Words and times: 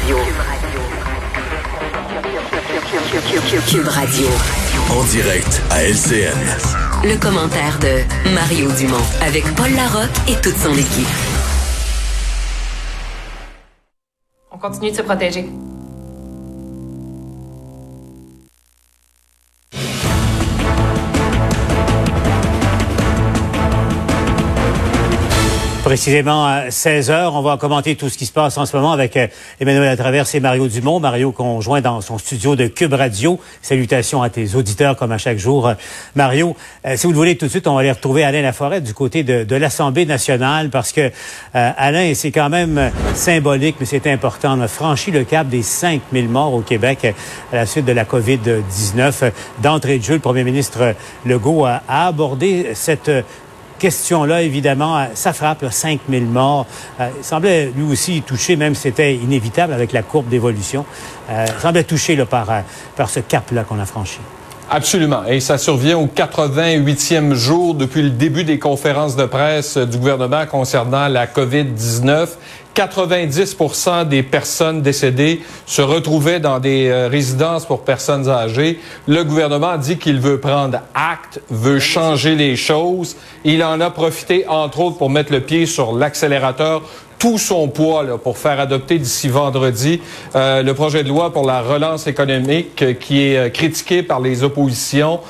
Radio. 0.00 0.16
Cube 3.68 3.86
Radio. 3.86 4.26
En 4.90 5.04
direct 5.04 5.62
à 5.70 5.84
LCN. 5.84 6.36
Le 7.04 7.16
commentaire 7.18 7.78
de 7.80 8.30
Mario 8.34 8.70
Dumont 8.72 8.96
avec 9.20 9.44
Paul 9.54 9.70
Larocque 9.72 10.08
et 10.28 10.36
toute 10.40 10.56
son 10.56 10.72
équipe. 10.72 11.06
On 14.50 14.58
continue 14.58 14.90
de 14.90 14.96
se 14.96 15.02
protéger. 15.02 15.46
Précisément 25.90 26.46
à 26.46 26.70
16 26.70 27.10
heures, 27.10 27.34
on 27.34 27.42
va 27.42 27.56
commenter 27.56 27.96
tout 27.96 28.08
ce 28.08 28.16
qui 28.16 28.24
se 28.24 28.30
passe 28.30 28.56
en 28.56 28.64
ce 28.64 28.76
moment 28.76 28.92
avec 28.92 29.16
euh, 29.16 29.26
Emmanuel 29.58 29.86
Latraverse 29.86 30.36
et 30.36 30.38
Mario 30.38 30.68
Dumont. 30.68 31.00
Mario 31.00 31.32
conjoint 31.32 31.80
dans 31.80 32.00
son 32.00 32.16
studio 32.16 32.54
de 32.54 32.68
Cube 32.68 32.92
Radio. 32.92 33.40
Salutations 33.60 34.22
à 34.22 34.30
tes 34.30 34.54
auditeurs 34.54 34.94
comme 34.94 35.10
à 35.10 35.18
chaque 35.18 35.38
jour. 35.38 35.66
Euh, 35.66 35.74
Mario, 36.14 36.54
euh, 36.86 36.96
si 36.96 37.08
vous 37.08 37.12
le 37.12 37.18
voulez 37.18 37.36
tout 37.36 37.46
de 37.46 37.50
suite, 37.50 37.66
on 37.66 37.74
va 37.74 37.80
aller 37.80 37.90
retrouver 37.90 38.22
Alain 38.22 38.40
Laforêt 38.40 38.80
du 38.80 38.94
côté 38.94 39.24
de, 39.24 39.56
l'Assemblée 39.56 40.06
nationale 40.06 40.70
parce 40.70 40.92
que 40.92 41.10
Alain, 41.54 42.14
c'est 42.14 42.30
quand 42.30 42.50
même 42.50 42.92
symbolique, 43.14 43.74
mais 43.80 43.86
c'est 43.86 44.06
important. 44.06 44.56
On 44.56 44.62
a 44.62 44.68
franchi 44.68 45.10
le 45.10 45.24
cap 45.24 45.48
des 45.48 45.64
5000 45.64 46.28
morts 46.28 46.54
au 46.54 46.60
Québec 46.60 47.12
à 47.52 47.56
la 47.56 47.66
suite 47.66 47.84
de 47.84 47.92
la 47.92 48.04
COVID-19. 48.04 49.32
D'entrée 49.60 49.98
de 49.98 50.04
jeu, 50.04 50.14
le 50.14 50.20
premier 50.20 50.44
ministre 50.44 50.94
Legault 51.26 51.64
a, 51.64 51.82
a 51.88 52.06
abordé 52.06 52.70
cette 52.74 53.10
question-là, 53.80 54.42
évidemment, 54.42 55.06
ça 55.14 55.32
frappe, 55.32 55.64
5 55.68 56.00
000 56.08 56.26
morts. 56.26 56.66
Euh, 57.00 57.08
il 57.18 57.24
semblait 57.24 57.72
lui 57.74 57.90
aussi 57.90 58.22
touché, 58.22 58.54
même 58.54 58.74
si 58.74 58.82
c'était 58.82 59.16
inévitable 59.16 59.72
avec 59.72 59.92
la 59.92 60.02
courbe 60.02 60.28
d'évolution, 60.28 60.84
euh, 61.30 61.46
il 61.48 61.60
semblait 61.60 61.84
touché 61.84 62.14
là, 62.14 62.26
par, 62.26 62.50
euh, 62.50 62.60
par 62.96 63.10
ce 63.10 63.20
cap-là 63.20 63.64
qu'on 63.64 63.80
a 63.80 63.86
franchi. 63.86 64.20
Absolument. 64.72 65.24
Et 65.26 65.40
ça 65.40 65.58
survient 65.58 65.98
au 65.98 66.06
88e 66.06 67.34
jour 67.34 67.74
depuis 67.74 68.02
le 68.02 68.10
début 68.10 68.44
des 68.44 68.60
conférences 68.60 69.16
de 69.16 69.24
presse 69.24 69.76
du 69.76 69.98
gouvernement 69.98 70.46
concernant 70.46 71.08
la 71.08 71.26
COVID-19. 71.26 72.28
90% 72.74 74.08
des 74.08 74.22
personnes 74.22 74.82
décédées 74.82 75.42
se 75.66 75.82
retrouvaient 75.82 76.40
dans 76.40 76.58
des 76.58 76.88
euh, 76.88 77.08
résidences 77.08 77.66
pour 77.66 77.82
personnes 77.84 78.28
âgées. 78.28 78.78
Le 79.06 79.24
gouvernement 79.24 79.76
dit 79.76 79.98
qu'il 79.98 80.20
veut 80.20 80.40
prendre 80.40 80.80
acte, 80.94 81.40
veut 81.50 81.80
changer 81.80 82.34
les 82.34 82.56
choses. 82.56 83.16
Il 83.44 83.62
en 83.64 83.80
a 83.80 83.90
profité, 83.90 84.46
entre 84.48 84.80
autres, 84.80 84.98
pour 84.98 85.10
mettre 85.10 85.32
le 85.32 85.40
pied 85.40 85.66
sur 85.66 85.92
l'accélérateur 85.92 86.82
tout 87.20 87.36
son 87.36 87.68
poids 87.68 88.18
pour 88.18 88.38
faire 88.38 88.58
adopter 88.58 88.98
d'ici 88.98 89.28
vendredi 89.28 90.00
euh, 90.34 90.62
le 90.62 90.72
projet 90.72 91.04
de 91.04 91.08
loi 91.10 91.32
pour 91.32 91.46
la 91.46 91.60
relance 91.60 92.06
économique 92.06 92.80
euh, 92.80 92.94
qui 92.94 93.22
est 93.22 93.36
euh, 93.36 93.48
critiqué 93.50 94.02
par 94.02 94.20
les 94.20 94.42
oppositions, 94.42 95.20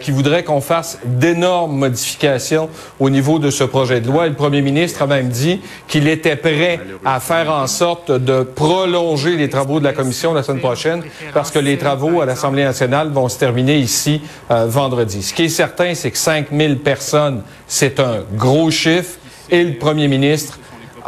qui 0.00 0.10
voudrait 0.10 0.44
qu'on 0.44 0.60
fasse 0.60 0.98
d'énormes 1.04 1.74
modifications 1.76 2.68
au 3.00 3.08
niveau 3.08 3.38
de 3.38 3.48
ce 3.48 3.64
projet 3.64 4.00
de 4.00 4.08
loi. 4.08 4.26
Et 4.26 4.28
le 4.28 4.34
premier 4.34 4.60
ministre 4.60 5.00
a 5.00 5.06
même 5.06 5.30
dit 5.30 5.60
qu'il 5.86 6.06
était 6.06 6.36
prêt 6.36 6.80
à 7.04 7.18
faire 7.18 7.50
en 7.50 7.66
sorte 7.66 8.12
de 8.12 8.42
prolonger 8.42 9.36
les 9.36 9.48
travaux 9.48 9.78
de 9.78 9.84
la 9.84 9.94
commission 9.94 10.34
la 10.34 10.42
semaine 10.42 10.60
prochaine 10.60 11.02
parce 11.32 11.50
que 11.50 11.58
les 11.58 11.78
travaux 11.78 12.20
à 12.20 12.26
l'Assemblée 12.26 12.64
nationale 12.64 13.08
vont 13.08 13.28
se 13.30 13.38
terminer 13.38 13.78
ici 13.78 14.20
vendredi. 14.50 15.22
Ce 15.22 15.32
qui 15.32 15.44
est 15.44 15.48
certain, 15.48 15.94
c'est 15.94 16.10
que 16.10 16.18
5000 16.18 16.78
personnes, 16.78 17.42
c'est 17.66 18.00
un 18.00 18.18
gros 18.36 18.70
chiffre 18.70 19.18
et 19.50 19.64
le 19.64 19.74
premier 19.74 20.08
ministre 20.08 20.58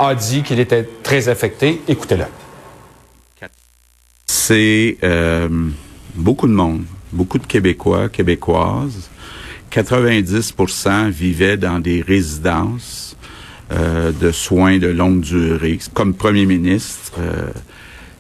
a 0.00 0.14
dit 0.14 0.42
qu'il 0.42 0.58
était 0.58 0.88
très 1.02 1.28
affecté. 1.28 1.80
Écoutez-le. 1.86 2.24
C'est 4.26 4.96
euh, 5.04 5.48
beaucoup 6.14 6.48
de 6.48 6.52
monde, 6.52 6.84
beaucoup 7.12 7.38
de 7.38 7.46
Québécois, 7.46 8.08
Québécoises. 8.08 9.10
90% 9.70 11.10
vivaient 11.10 11.56
dans 11.56 11.78
des 11.78 12.00
résidences 12.00 13.16
euh, 13.70 14.10
de 14.10 14.32
soins 14.32 14.78
de 14.78 14.88
longue 14.88 15.20
durée. 15.20 15.78
Comme 15.92 16.14
premier 16.14 16.46
ministre, 16.46 17.12
euh, 17.18 17.50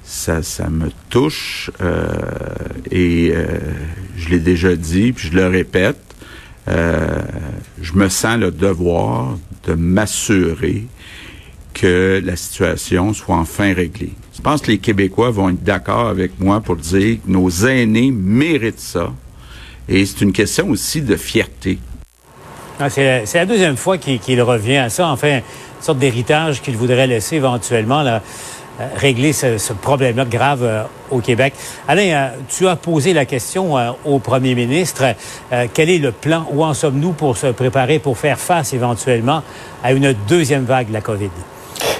ça, 0.04 0.42
ça 0.42 0.68
me 0.68 0.90
touche 1.08 1.70
et 2.90 3.32
je 4.16 4.28
l'ai 4.28 4.40
déjà 4.40 4.74
dit, 4.74 5.12
puis 5.12 5.28
je 5.28 5.36
le 5.36 5.46
répète, 5.46 6.00
je 6.66 7.92
me 7.94 8.08
sens 8.08 8.36
le 8.36 8.50
devoir 8.50 9.38
de 9.66 9.74
m'assurer 9.74 10.86
que 11.74 12.20
la 12.24 12.36
situation 12.36 13.12
soit 13.14 13.36
enfin 13.36 13.72
réglée. 13.74 14.12
Je 14.36 14.40
pense 14.40 14.62
que 14.62 14.70
les 14.70 14.78
Québécois 14.78 15.30
vont 15.30 15.50
être 15.50 15.62
d'accord 15.62 16.08
avec 16.08 16.40
moi 16.40 16.60
pour 16.60 16.76
dire 16.76 17.18
que 17.24 17.30
nos 17.30 17.50
aînés 17.50 18.10
méritent 18.10 18.80
ça. 18.80 19.12
Et 19.88 20.06
c'est 20.06 20.20
une 20.22 20.32
question 20.32 20.70
aussi 20.70 21.02
de 21.02 21.16
fierté. 21.16 21.78
Ah, 22.78 22.88
c'est 22.88 23.34
la 23.34 23.44
deuxième 23.44 23.76
fois 23.76 23.98
qu'il 23.98 24.40
revient 24.40 24.78
à 24.78 24.88
ça, 24.88 25.08
enfin, 25.08 25.36
une 25.36 25.42
sorte 25.82 25.98
d'héritage 25.98 26.62
qu'il 26.62 26.76
voudrait 26.76 27.06
laisser 27.06 27.36
éventuellement, 27.36 28.00
euh, 28.00 28.18
régler 28.96 29.34
ce, 29.34 29.72
problème-là 29.74 30.24
grave 30.24 30.62
euh, 30.62 30.84
au 31.10 31.20
Québec. 31.20 31.52
Alain, 31.86 32.08
euh, 32.08 32.28
tu 32.48 32.66
as 32.66 32.76
posé 32.76 33.12
la 33.12 33.26
question 33.26 33.74
au 34.06 34.18
premier 34.18 34.54
ministre. 34.54 35.04
quel 35.74 35.90
est 35.90 35.98
le 35.98 36.12
plan? 36.12 36.46
Où 36.52 36.64
en 36.64 36.72
sommes-nous 36.72 37.12
pour 37.12 37.36
se 37.36 37.48
préparer 37.48 37.98
pour 37.98 38.16
faire 38.16 38.38
face 38.38 38.72
éventuellement 38.72 39.42
à 39.84 39.92
une 39.92 40.14
deuxième 40.26 40.64
vague 40.64 40.88
de 40.88 40.94
la 40.94 41.02
COVID? 41.02 41.30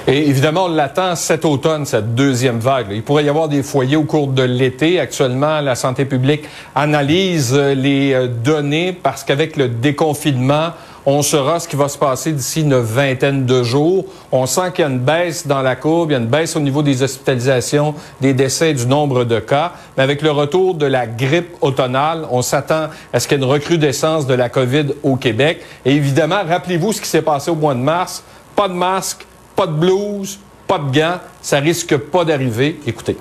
Et 0.07 0.27
évidemment, 0.27 0.65
on 0.65 0.69
l'attend 0.69 1.15
cet 1.15 1.45
automne, 1.45 1.85
cette 1.85 2.15
deuxième 2.15 2.57
vague. 2.57 2.87
Il 2.91 3.03
pourrait 3.03 3.23
y 3.23 3.29
avoir 3.29 3.47
des 3.47 3.61
foyers 3.61 3.97
au 3.97 4.03
cours 4.03 4.27
de 4.27 4.41
l'été. 4.41 4.99
Actuellement, 4.99 5.61
la 5.61 5.75
santé 5.75 6.05
publique 6.05 6.43
analyse 6.73 7.53
euh, 7.53 7.75
les 7.75 8.13
euh, 8.13 8.27
données 8.27 8.93
parce 8.93 9.23
qu'avec 9.23 9.57
le 9.57 9.69
déconfinement, 9.69 10.71
on 11.05 11.21
saura 11.21 11.59
ce 11.59 11.67
qui 11.67 11.75
va 11.75 11.87
se 11.87 11.99
passer 11.99 12.31
d'ici 12.31 12.61
une 12.61 12.79
vingtaine 12.79 13.45
de 13.45 13.61
jours. 13.61 14.05
On 14.31 14.47
sent 14.47 14.71
qu'il 14.73 14.83
y 14.83 14.87
a 14.87 14.89
une 14.89 14.99
baisse 14.99 15.45
dans 15.45 15.61
la 15.61 15.75
courbe, 15.75 16.09
il 16.09 16.13
y 16.13 16.15
a 16.15 16.19
une 16.19 16.27
baisse 16.27 16.55
au 16.55 16.59
niveau 16.59 16.81
des 16.81 17.03
hospitalisations, 17.03 17.93
des 18.19 18.33
décès, 18.33 18.73
du 18.73 18.87
nombre 18.87 19.23
de 19.23 19.39
cas. 19.39 19.73
Mais 19.97 20.03
avec 20.03 20.23
le 20.23 20.31
retour 20.31 20.73
de 20.73 20.87
la 20.87 21.05
grippe 21.05 21.55
automnale, 21.61 22.25
on 22.31 22.41
s'attend 22.41 22.87
à 23.13 23.19
ce 23.19 23.27
qu'il 23.27 23.37
y 23.37 23.41
ait 23.41 23.43
une 23.43 23.51
recrudescence 23.51 24.25
de 24.25 24.33
la 24.33 24.49
COVID 24.49 24.87
au 25.03 25.15
Québec. 25.15 25.61
Et 25.85 25.95
évidemment, 25.95 26.41
rappelez-vous 26.47 26.93
ce 26.93 27.01
qui 27.01 27.07
s'est 27.07 27.21
passé 27.21 27.51
au 27.51 27.55
mois 27.55 27.75
de 27.75 27.79
mars. 27.79 28.23
Pas 28.55 28.67
de 28.67 28.73
masque, 28.73 29.25
pas 29.61 29.67
de 29.67 29.77
blouse, 29.77 30.39
pas 30.65 30.79
de 30.79 30.91
gants, 30.91 31.19
ça 31.39 31.59
risque 31.59 31.95
pas 31.95 32.25
d'arriver. 32.25 32.79
Écoutez. 32.87 33.15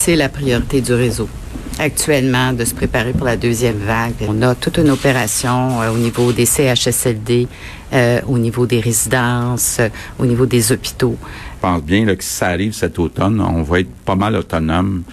C'est 0.00 0.16
la 0.16 0.28
priorité 0.28 0.80
du 0.80 0.94
réseau 0.94 1.28
actuellement 1.78 2.52
de 2.52 2.64
se 2.64 2.74
préparer 2.74 3.12
pour 3.12 3.26
la 3.26 3.36
deuxième 3.36 3.76
vague. 3.76 4.14
On 4.26 4.42
a 4.42 4.56
toute 4.56 4.78
une 4.78 4.90
opération 4.90 5.80
euh, 5.80 5.92
au 5.92 5.96
niveau 5.98 6.32
des 6.32 6.46
CHSLD, 6.46 7.46
euh, 7.92 8.20
au 8.26 8.38
niveau 8.38 8.66
des 8.66 8.80
résidences, 8.80 9.76
euh, 9.78 9.90
au 10.18 10.26
niveau 10.26 10.46
des 10.46 10.72
hôpitaux. 10.72 11.16
Je 11.56 11.60
pense 11.60 11.82
bien 11.82 12.04
que 12.06 12.24
si 12.24 12.30
ça 12.30 12.48
arrive 12.48 12.72
cet 12.72 12.98
automne, 12.98 13.40
on 13.40 13.62
va 13.62 13.80
être 13.80 13.94
pas 14.04 14.16
mal 14.16 14.34
autonome 14.34 15.04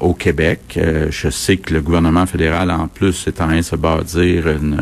au 0.00 0.14
Québec. 0.14 0.76
Euh, 0.76 1.06
je 1.10 1.28
sais 1.28 1.56
que 1.56 1.74
le 1.74 1.80
gouvernement 1.80 2.26
fédéral, 2.26 2.70
en 2.70 2.88
plus, 2.88 3.26
est 3.26 3.40
en 3.40 3.46
train 3.46 3.56
de 3.56 3.62
se 3.62 3.76
bâtir 3.76 4.48
une 4.48 4.76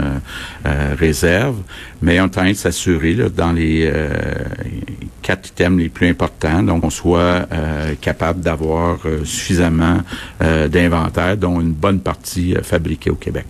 réserve, 0.99 1.57
mais 2.01 2.21
on 2.21 2.25
est 2.25 2.27
en 2.27 2.29
train 2.29 2.51
de 2.51 2.57
s'assurer 2.57 3.15
dans 3.35 3.53
les 3.53 3.91
quatre 5.23 5.49
items 5.49 5.81
les 5.81 5.89
plus 5.89 6.09
importants, 6.09 6.63
donc 6.63 6.85
on 6.85 6.91
soit 6.91 7.47
capable 8.01 8.41
d'avoir 8.41 8.99
suffisamment 9.25 9.99
d'inventaire, 10.41 11.37
dont 11.37 11.61
une 11.61 11.73
bonne 11.73 12.01
partie 12.01 12.55
fabriquée 12.63 13.11
au 13.11 13.17
Québec. 13.17 13.47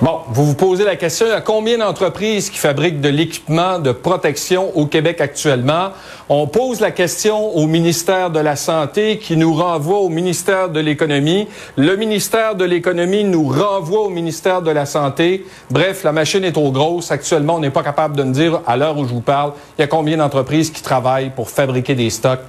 Bon, 0.00 0.20
vous 0.28 0.46
vous 0.46 0.54
posez 0.54 0.84
la 0.84 0.96
question, 0.96 1.26
il 1.26 1.30
y 1.30 1.32
a 1.32 1.40
combien 1.40 1.78
d'entreprises 1.78 2.50
qui 2.50 2.58
fabriquent 2.58 3.00
de 3.00 3.08
l'équipement 3.08 3.78
de 3.78 3.92
protection 3.92 4.76
au 4.76 4.86
Québec 4.86 5.20
actuellement? 5.20 5.90
On 6.28 6.46
pose 6.48 6.80
la 6.80 6.90
question 6.90 7.54
au 7.56 7.66
ministère 7.66 8.30
de 8.30 8.40
la 8.40 8.56
Santé 8.56 9.18
qui 9.18 9.36
nous 9.36 9.54
renvoie 9.54 9.98
au 9.98 10.08
ministère 10.08 10.70
de 10.70 10.80
l'Économie. 10.80 11.46
Le 11.76 11.96
ministère 11.96 12.56
de 12.56 12.64
l'Économie 12.64 13.22
nous 13.22 13.48
renvoie 13.48 14.00
au 14.00 14.08
ministère 14.08 14.62
de 14.62 14.70
la 14.70 14.86
Santé. 14.86 15.46
Bref, 15.70 16.02
la 16.02 16.12
machine 16.12 16.42
est 16.42 16.52
trop 16.52 16.72
grosse. 16.72 17.12
Actuellement, 17.12 17.56
on 17.56 17.60
n'est 17.60 17.70
pas 17.70 17.84
capable 17.84 18.16
de 18.16 18.24
nous 18.24 18.32
dire, 18.32 18.60
à 18.66 18.76
l'heure 18.76 18.98
où 18.98 19.04
je 19.04 19.12
vous 19.12 19.20
parle, 19.20 19.52
il 19.78 19.82
y 19.82 19.84
a 19.84 19.88
combien 19.88 20.16
d'entreprises 20.16 20.70
qui 20.70 20.82
travaillent 20.82 21.30
pour 21.30 21.48
fabriquer 21.48 21.94
des 21.94 22.10
stocks 22.10 22.40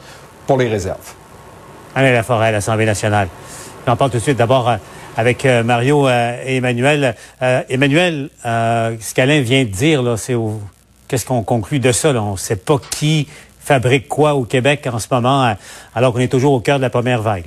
pour 0.47 0.57
les 0.57 0.69
réserves. 0.69 1.13
Allez, 1.95 2.13
la 2.13 2.23
forêt, 2.23 2.51
l'Assemblée 2.51 2.85
nationale. 2.85 3.27
J'en 3.85 3.95
parle 3.95 4.11
tout 4.11 4.17
de 4.17 4.23
suite. 4.23 4.37
D'abord, 4.37 4.69
euh, 4.69 4.77
avec 5.15 5.45
euh, 5.45 5.63
Mario 5.63 6.07
euh, 6.07 6.37
et 6.45 6.57
Emmanuel. 6.57 7.15
Euh, 7.41 7.61
Emmanuel, 7.69 8.29
ce 8.43 9.13
qu'Alain 9.13 9.41
vient 9.41 9.63
de 9.63 9.69
dire, 9.69 10.01
là, 10.01 10.17
c'est 10.17 10.35
qu'est-ce 11.07 11.25
qu'on 11.25 11.43
conclut 11.43 11.79
de 11.79 11.91
ça? 11.91 12.13
Là? 12.13 12.23
On 12.23 12.33
ne 12.33 12.37
sait 12.37 12.55
pas 12.55 12.77
qui 12.91 13.27
fabrique 13.59 14.07
quoi 14.07 14.35
au 14.35 14.43
Québec 14.43 14.87
en 14.91 14.99
ce 14.99 15.07
moment, 15.09 15.55
alors 15.95 16.13
qu'on 16.13 16.19
est 16.19 16.27
toujours 16.27 16.53
au 16.53 16.59
cœur 16.59 16.77
de 16.77 16.81
la 16.81 16.89
première 16.89 17.21
vague. 17.21 17.45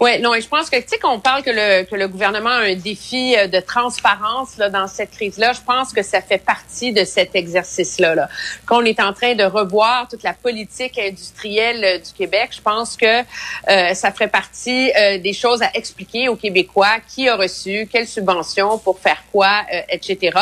Oui, 0.00 0.20
non, 0.20 0.34
et 0.34 0.40
je 0.40 0.48
pense 0.48 0.70
que, 0.70 0.76
tu 0.76 0.88
sais, 0.88 0.98
qu'on 0.98 1.20
parle 1.20 1.42
que 1.42 1.50
le, 1.50 1.84
que 1.84 1.94
le 1.94 2.08
gouvernement 2.08 2.50
a 2.50 2.62
un 2.62 2.74
défi 2.74 3.36
euh, 3.36 3.46
de 3.46 3.60
transparence 3.60 4.56
là, 4.56 4.70
dans 4.70 4.86
cette 4.86 5.10
crise-là, 5.10 5.52
je 5.52 5.60
pense 5.60 5.92
que 5.92 6.02
ça 6.02 6.20
fait 6.20 6.38
partie 6.38 6.92
de 6.92 7.04
cet 7.04 7.34
exercice-là. 7.34 8.14
Là. 8.14 8.28
Qu'on 8.66 8.84
est 8.84 9.00
en 9.00 9.12
train 9.12 9.34
de 9.34 9.44
revoir 9.44 10.08
toute 10.08 10.22
la 10.22 10.32
politique 10.32 10.98
industrielle 10.98 11.84
euh, 11.84 11.98
du 11.98 12.12
Québec, 12.12 12.50
je 12.52 12.62
pense 12.62 12.96
que 12.96 13.20
euh, 13.20 13.94
ça 13.94 14.12
ferait 14.12 14.28
partie 14.28 14.92
des 15.20 15.32
choses 15.32 15.62
à 15.62 15.70
expliquer 15.74 16.28
aux 16.28 16.36
Québécois 16.36 16.98
qui 17.08 17.28
a 17.28 17.36
reçu, 17.36 17.88
quelles 17.90 18.06
subventions, 18.06 18.78
pour 18.78 18.98
faire 18.98 19.22
quoi, 19.32 19.64
etc. 19.88 20.32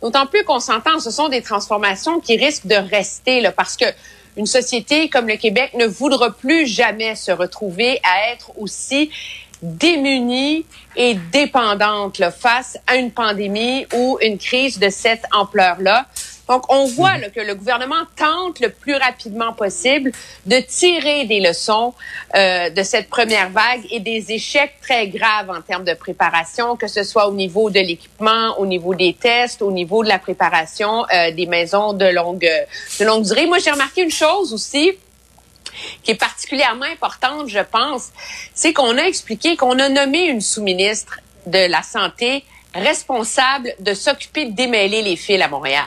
D'autant 0.00 0.26
plus 0.26 0.44
qu'on 0.44 0.60
s'entend, 0.60 0.98
ce 1.00 1.10
sont 1.10 1.28
des 1.28 1.42
transformations 1.42 2.20
qui 2.20 2.36
risquent 2.36 2.66
de 2.66 2.74
rester, 2.74 3.40
là, 3.40 3.52
parce 3.52 3.76
que 3.76 3.86
une 4.36 4.46
société 4.46 5.08
comme 5.08 5.28
le 5.28 5.36
Québec 5.36 5.72
ne 5.74 5.86
voudra 5.86 6.30
plus 6.30 6.66
jamais 6.66 7.14
se 7.14 7.30
retrouver 7.30 8.00
à 8.02 8.32
être 8.32 8.50
aussi 8.58 9.10
démunie 9.62 10.66
et 10.96 11.14
dépendante 11.32 12.22
face 12.30 12.78
à 12.86 12.96
une 12.96 13.10
pandémie 13.10 13.86
ou 13.94 14.18
une 14.20 14.38
crise 14.38 14.78
de 14.78 14.90
cette 14.90 15.24
ampleur-là. 15.32 16.06
Donc, 16.48 16.70
on 16.70 16.86
voit 16.86 17.16
mhm. 17.18 17.30
que 17.30 17.40
le 17.40 17.54
gouvernement 17.54 18.04
tente 18.16 18.60
le 18.60 18.68
plus 18.68 18.94
rapidement 18.94 19.52
possible 19.52 20.12
de 20.46 20.60
tirer 20.60 21.24
des 21.24 21.40
leçons 21.40 21.94
euh, 22.34 22.70
de 22.70 22.82
cette 22.82 23.08
première 23.08 23.50
vague 23.50 23.82
et 23.90 24.00
des 24.00 24.32
échecs 24.32 24.74
très 24.82 25.08
graves 25.08 25.50
en 25.50 25.62
termes 25.62 25.84
de 25.84 25.94
préparation, 25.94 26.76
que 26.76 26.86
ce 26.86 27.02
soit 27.02 27.28
au 27.28 27.32
niveau 27.32 27.70
de 27.70 27.80
l'équipement, 27.80 28.58
au 28.58 28.66
niveau 28.66 28.94
des 28.94 29.14
tests, 29.14 29.62
au 29.62 29.70
niveau 29.70 30.04
de 30.04 30.08
la 30.08 30.18
préparation 30.18 31.06
euh, 31.12 31.30
des 31.30 31.46
maisons 31.46 31.92
de 31.92 32.06
longue, 32.06 32.48
de 33.00 33.04
longue 33.04 33.24
durée. 33.24 33.46
Moi, 33.46 33.58
j'ai 33.58 33.70
remarqué 33.70 34.02
une 34.02 34.10
chose 34.10 34.52
aussi 34.52 34.92
qui 36.02 36.12
est 36.12 36.16
particulièrement 36.16 36.84
importante, 36.84 37.48
je 37.48 37.58
pense, 37.58 38.10
c'est 38.54 38.72
qu'on 38.72 38.96
a 38.96 39.02
expliqué 39.02 39.56
qu'on 39.56 39.78
a 39.78 39.88
nommé 39.88 40.26
une 40.26 40.40
sous-ministre 40.40 41.18
de 41.46 41.68
la 41.68 41.82
Santé 41.82 42.44
responsable 42.74 43.74
de 43.80 43.94
s'occuper 43.94 44.46
de 44.46 44.52
démêler 44.52 45.02
les 45.02 45.16
fils 45.16 45.40
à 45.40 45.48
Montréal 45.48 45.86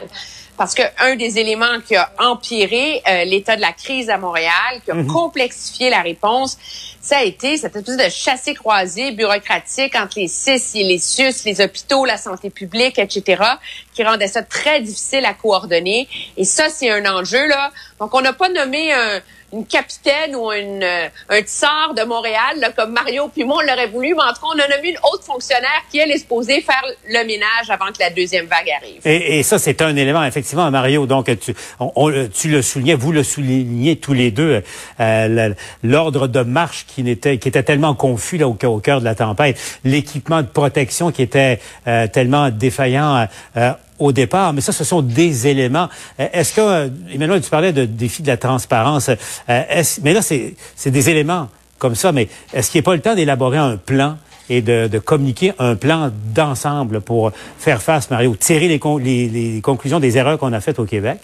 parce 0.57 0.73
qu'un 0.73 1.15
des 1.15 1.37
éléments 1.37 1.79
qui 1.85 1.95
a 1.95 2.11
empiré 2.19 3.01
euh, 3.07 3.23
l'état 3.25 3.55
de 3.55 3.61
la 3.61 3.73
crise 3.73 4.09
à 4.09 4.17
Montréal, 4.17 4.81
qui 4.83 4.91
a 4.91 4.95
mhm. 4.95 5.07
complexifié 5.07 5.89
la 5.89 6.01
réponse, 6.01 6.57
ça 7.07 7.19
a 7.19 7.23
été 7.23 7.55
cette 7.55 7.73
espèce 7.73 7.95
de 7.95 8.09
chassé-croisé 8.09 9.11
bureaucratique 9.11 9.95
entre 9.95 10.19
les 10.19 10.27
CIS 10.27 10.71
et 10.75 10.83
les 10.83 10.99
SUS, 10.99 11.45
les 11.45 11.61
hôpitaux, 11.61 12.03
la 12.03 12.17
santé 12.17 12.49
publique, 12.49 12.99
etc., 12.99 13.41
qui 13.93 14.03
rendait 14.03 14.27
ça 14.27 14.43
très 14.43 14.81
difficile 14.81 15.23
à 15.23 15.33
coordonner. 15.33 16.09
Et 16.35 16.43
ça, 16.43 16.67
c'est 16.67 16.89
un 16.89 17.05
enjeu, 17.05 17.47
là. 17.47 17.71
Donc, 18.01 18.13
on 18.13 18.19
n'a 18.19 18.33
pas 18.33 18.49
nommé 18.49 18.91
un, 18.91 19.21
une 19.53 19.65
capitaine 19.65 20.35
ou 20.35 20.51
une, 20.51 20.83
euh, 20.83 21.07
un 21.29 21.39
tsar 21.41 21.93
de 21.95 22.03
Montréal, 22.03 22.59
là, 22.59 22.71
comme 22.71 22.91
Mario 22.91 23.29
puis 23.33 23.45
moi, 23.45 23.57
on 23.63 23.65
l'aurait 23.65 23.87
voulu, 23.87 24.13
mais 24.13 24.23
en 24.23 24.33
tout 24.33 24.41
cas, 24.41 24.47
on 24.55 24.59
a 24.59 24.67
nommé 24.75 24.89
une 24.89 24.99
autre 25.13 25.23
fonctionnaire 25.23 25.83
qui, 25.89 25.99
elle, 25.99 26.11
est 26.11 26.17
supposée 26.17 26.61
faire 26.61 26.83
le 27.07 27.25
ménage 27.25 27.69
avant 27.69 27.87
que 27.87 27.99
la 27.99 28.09
deuxième 28.09 28.45
vague 28.45 28.69
arrive. 28.81 29.01
Et, 29.05 29.39
et 29.39 29.43
ça, 29.43 29.57
c'est 29.57 29.81
un 29.81 29.95
élément, 29.95 30.23
effectivement, 30.25 30.69
Mario. 30.69 31.05
Donc, 31.05 31.29
tu, 31.39 31.55
tu 32.33 32.49
le 32.49 32.61
soulignais, 32.61 32.95
vous 32.95 33.11
le 33.13 33.23
soulignez 33.23 33.95
tous 33.97 34.13
les 34.13 34.31
deux, 34.31 34.63
euh, 34.99 35.53
l'ordre 35.81 36.27
de 36.27 36.41
marche 36.41 36.85
qui, 36.85 36.96
qui 37.03 37.47
était 37.47 37.63
tellement 37.63 37.95
confus 37.95 38.41
au, 38.43 38.53
cœur 38.53 38.99
de 38.99 39.05
la 39.05 39.15
tempête, 39.15 39.59
l'équipement 39.83 40.41
de 40.41 40.47
protection 40.47 41.11
qui 41.11 41.21
était 41.21 41.59
euh, 41.87 42.07
tellement 42.07 42.49
défaillant 42.49 43.27
euh, 43.55 43.71
au 43.99 44.11
départ, 44.11 44.53
mais 44.53 44.61
ça, 44.61 44.71
ce 44.71 44.83
sont 44.83 45.01
des 45.01 45.47
éléments. 45.47 45.89
Euh, 46.19 46.27
est-ce 46.33 46.53
que, 46.53 46.61
euh, 46.61 46.89
Emmanuel, 47.11 47.41
tu 47.41 47.49
parlais 47.49 47.73
de 47.73 47.85
défi 47.85 48.21
de 48.21 48.27
la 48.27 48.37
transparence, 48.37 49.09
euh, 49.09 49.83
mais 50.03 50.13
là, 50.13 50.21
c'est 50.21 50.55
des 50.85 51.09
éléments 51.09 51.49
comme 51.79 51.95
ça, 51.95 52.11
mais 52.11 52.27
est-ce 52.53 52.71
qu'il 52.71 52.79
n'est 52.79 52.83
pas 52.83 52.95
le 52.95 53.01
temps 53.01 53.15
d'élaborer 53.15 53.57
un 53.57 53.77
plan 53.77 54.17
et 54.49 54.61
de, 54.61 54.99
communiquer 54.99 55.53
un 55.59 55.75
plan 55.75 56.09
d'ensemble 56.33 57.01
pour 57.01 57.31
faire 57.59 57.81
face, 57.81 58.09
Mario, 58.09 58.35
tirer 58.35 58.67
les 58.67 59.61
conclusions 59.61 59.99
des 59.99 60.17
erreurs 60.17 60.39
qu'on 60.39 60.53
a 60.53 60.61
faites 60.61 60.79
au 60.79 60.85
Québec 60.85 61.19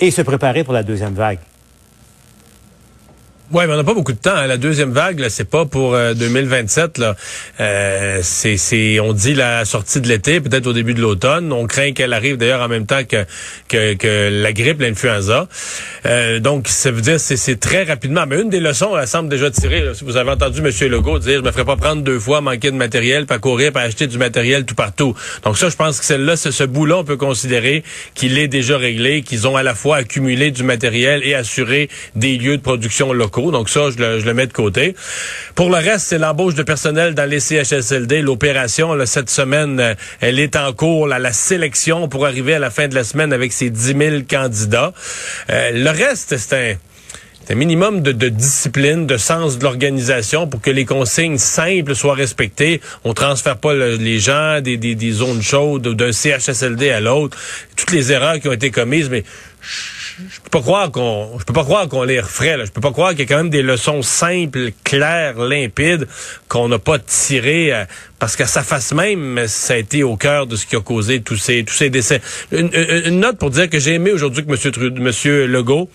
et 0.00 0.10
se 0.10 0.20
préparer 0.22 0.64
pour 0.64 0.74
la 0.74 0.82
deuxième 0.82 1.14
vague? 1.14 1.38
Oui, 3.52 3.64
mais 3.66 3.74
on 3.74 3.76
n'a 3.76 3.84
pas 3.84 3.94
beaucoup 3.94 4.12
de 4.12 4.18
temps. 4.18 4.34
Hein. 4.34 4.48
La 4.48 4.56
deuxième 4.56 4.90
vague, 4.90 5.20
là, 5.20 5.30
c'est 5.30 5.48
pas 5.48 5.66
pour 5.66 5.92
2027. 5.92 6.98
Euh, 6.98 7.02
là. 7.02 7.16
Euh, 7.60 8.18
c'est, 8.22 8.56
c'est, 8.56 8.98
on 8.98 9.12
dit 9.12 9.34
la 9.34 9.64
sortie 9.64 10.00
de 10.00 10.08
l'été, 10.08 10.40
peut-être 10.40 10.66
au 10.66 10.72
début 10.72 10.94
de 10.94 11.00
l'automne. 11.00 11.52
On 11.52 11.66
craint 11.66 11.92
qu'elle 11.92 12.12
arrive 12.12 12.38
d'ailleurs 12.38 12.60
en 12.60 12.66
même 12.66 12.86
temps 12.86 13.04
que, 13.04 13.24
que, 13.68 13.94
que 13.94 14.42
la 14.42 14.52
grippe, 14.52 14.80
l'influenza. 14.80 15.46
Euh, 16.06 16.40
donc, 16.40 16.66
ça 16.66 16.90
veut 16.90 17.00
dire 17.00 17.20
c'est, 17.20 17.36
c'est 17.36 17.60
très 17.60 17.84
rapidement. 17.84 18.24
Mais 18.26 18.40
une 18.40 18.50
des 18.50 18.58
leçons, 18.58 18.98
elle 18.98 19.06
semble 19.06 19.28
déjà 19.28 19.46
si 19.94 20.04
vous 20.04 20.16
avez 20.16 20.30
entendu 20.30 20.60
M. 20.60 20.90
Legault 20.90 21.18
dire, 21.20 21.38
je 21.38 21.44
me 21.44 21.52
ferai 21.52 21.64
pas 21.64 21.76
prendre 21.76 22.02
deux 22.02 22.18
fois, 22.18 22.40
manquer 22.40 22.72
de 22.72 22.76
matériel, 22.76 23.26
pas 23.26 23.38
courir, 23.38 23.72
pas 23.72 23.82
acheter 23.82 24.08
du 24.08 24.18
matériel 24.18 24.64
tout 24.64 24.74
partout. 24.74 25.14
Donc 25.44 25.56
ça, 25.56 25.68
je 25.68 25.76
pense 25.76 26.00
que 26.00 26.04
celle-là, 26.04 26.36
ce, 26.36 26.50
ce 26.50 26.64
bout-là, 26.64 26.98
on 26.98 27.04
peut 27.04 27.16
considérer 27.16 27.84
qu'il 28.14 28.38
est 28.38 28.48
déjà 28.48 28.76
réglé, 28.76 29.22
qu'ils 29.22 29.46
ont 29.46 29.56
à 29.56 29.62
la 29.62 29.74
fois 29.74 29.98
accumulé 29.98 30.50
du 30.50 30.64
matériel 30.64 31.22
et 31.24 31.34
assuré 31.34 31.88
des 32.16 32.36
lieux 32.36 32.56
de 32.56 32.62
production 32.62 33.12
locaux. 33.12 33.35
Donc 33.36 33.68
ça, 33.68 33.90
je 33.90 34.02
le, 34.02 34.34
mets 34.34 34.46
de 34.46 34.52
côté. 34.52 34.94
Pour 35.54 35.68
le 35.68 35.76
reste, 35.76 36.06
c'est 36.06 36.18
l'embauche 36.18 36.54
de 36.54 36.62
personnel 36.62 37.14
dans 37.14 37.28
les 37.28 37.40
CHSLD. 37.40 38.22
L'opération, 38.22 38.96
cette 39.04 39.30
semaine, 39.30 39.78
euh, 39.78 39.94
elle 40.20 40.38
est 40.38 40.56
en 40.56 40.72
cours. 40.72 41.06
la 41.06 41.32
sélection 41.32 42.08
pour 42.08 42.26
arriver 42.26 42.54
à 42.54 42.58
la 42.58 42.70
fin 42.70 42.88
de 42.88 42.94
la 42.94 43.04
semaine 43.04 43.32
avec 43.32 43.52
ces 43.52 43.70
10 43.70 43.94
000 43.98 44.16
candidats. 44.28 44.92
Euh, 45.50 45.70
le 45.72 45.90
reste, 45.90 46.36
c'est 46.36 46.78
un 47.48 47.54
minimum 47.54 48.00
de, 48.00 48.28
discipline, 48.28 49.06
de 49.06 49.16
sens 49.16 49.58
de 49.58 49.64
l'organisation 49.64 50.48
pour 50.48 50.60
que 50.60 50.70
les 50.70 50.84
consignes 50.84 51.38
simples 51.38 51.94
soient 51.94 52.14
respectées. 52.14 52.80
On 53.04 53.14
transfère 53.14 53.58
pas 53.58 53.74
les 53.74 54.18
gens 54.18 54.60
des, 54.60 54.76
des, 54.76 54.94
des 54.94 55.12
zones 55.12 55.42
chaudes 55.42 55.94
d'un 55.94 56.12
CHSLD 56.12 56.90
à 56.90 57.00
l'autre. 57.00 57.38
Toutes 57.76 57.92
les 57.92 58.10
erreurs 58.12 58.40
qui 58.40 58.48
ont 58.48 58.52
été 58.52 58.70
commises, 58.70 59.10
mais 59.10 59.22
je 60.18 60.40
peux 60.40 60.50
pas 60.50 60.60
croire 60.60 60.90
qu'on 60.90 61.38
je 61.38 61.44
peux 61.44 61.52
pas 61.52 61.64
croire 61.64 61.88
qu'on 61.88 62.02
les 62.02 62.20
referait. 62.20 62.56
Là. 62.56 62.64
Je 62.64 62.70
peux 62.70 62.80
pas 62.80 62.92
croire 62.92 63.10
qu'il 63.10 63.20
y 63.20 63.22
a 63.22 63.26
quand 63.26 63.36
même 63.36 63.50
des 63.50 63.62
leçons 63.62 64.02
simples, 64.02 64.70
claires, 64.84 65.38
limpides 65.38 66.06
qu'on 66.48 66.68
n'a 66.68 66.78
pas 66.78 66.98
tirées 66.98 67.72
euh, 67.72 67.84
parce 68.18 68.36
qu'à 68.36 68.46
sa 68.46 68.62
face 68.62 68.92
même, 68.92 69.46
ça 69.46 69.74
a 69.74 69.76
été 69.76 70.02
au 70.02 70.16
cœur 70.16 70.46
de 70.46 70.56
ce 70.56 70.66
qui 70.66 70.76
a 70.76 70.80
causé 70.80 71.20
tous 71.20 71.36
ces 71.36 71.64
tous 71.64 71.74
ces 71.74 71.90
décès. 71.90 72.22
Une, 72.52 72.70
une 72.72 73.20
note 73.20 73.38
pour 73.38 73.50
dire 73.50 73.68
que 73.68 73.78
j'ai 73.78 73.94
aimé 73.94 74.12
aujourd'hui 74.12 74.44
que 74.44 74.50
Monsieur 74.50 74.72
Monsieur 74.96 75.46
Legault 75.46 75.90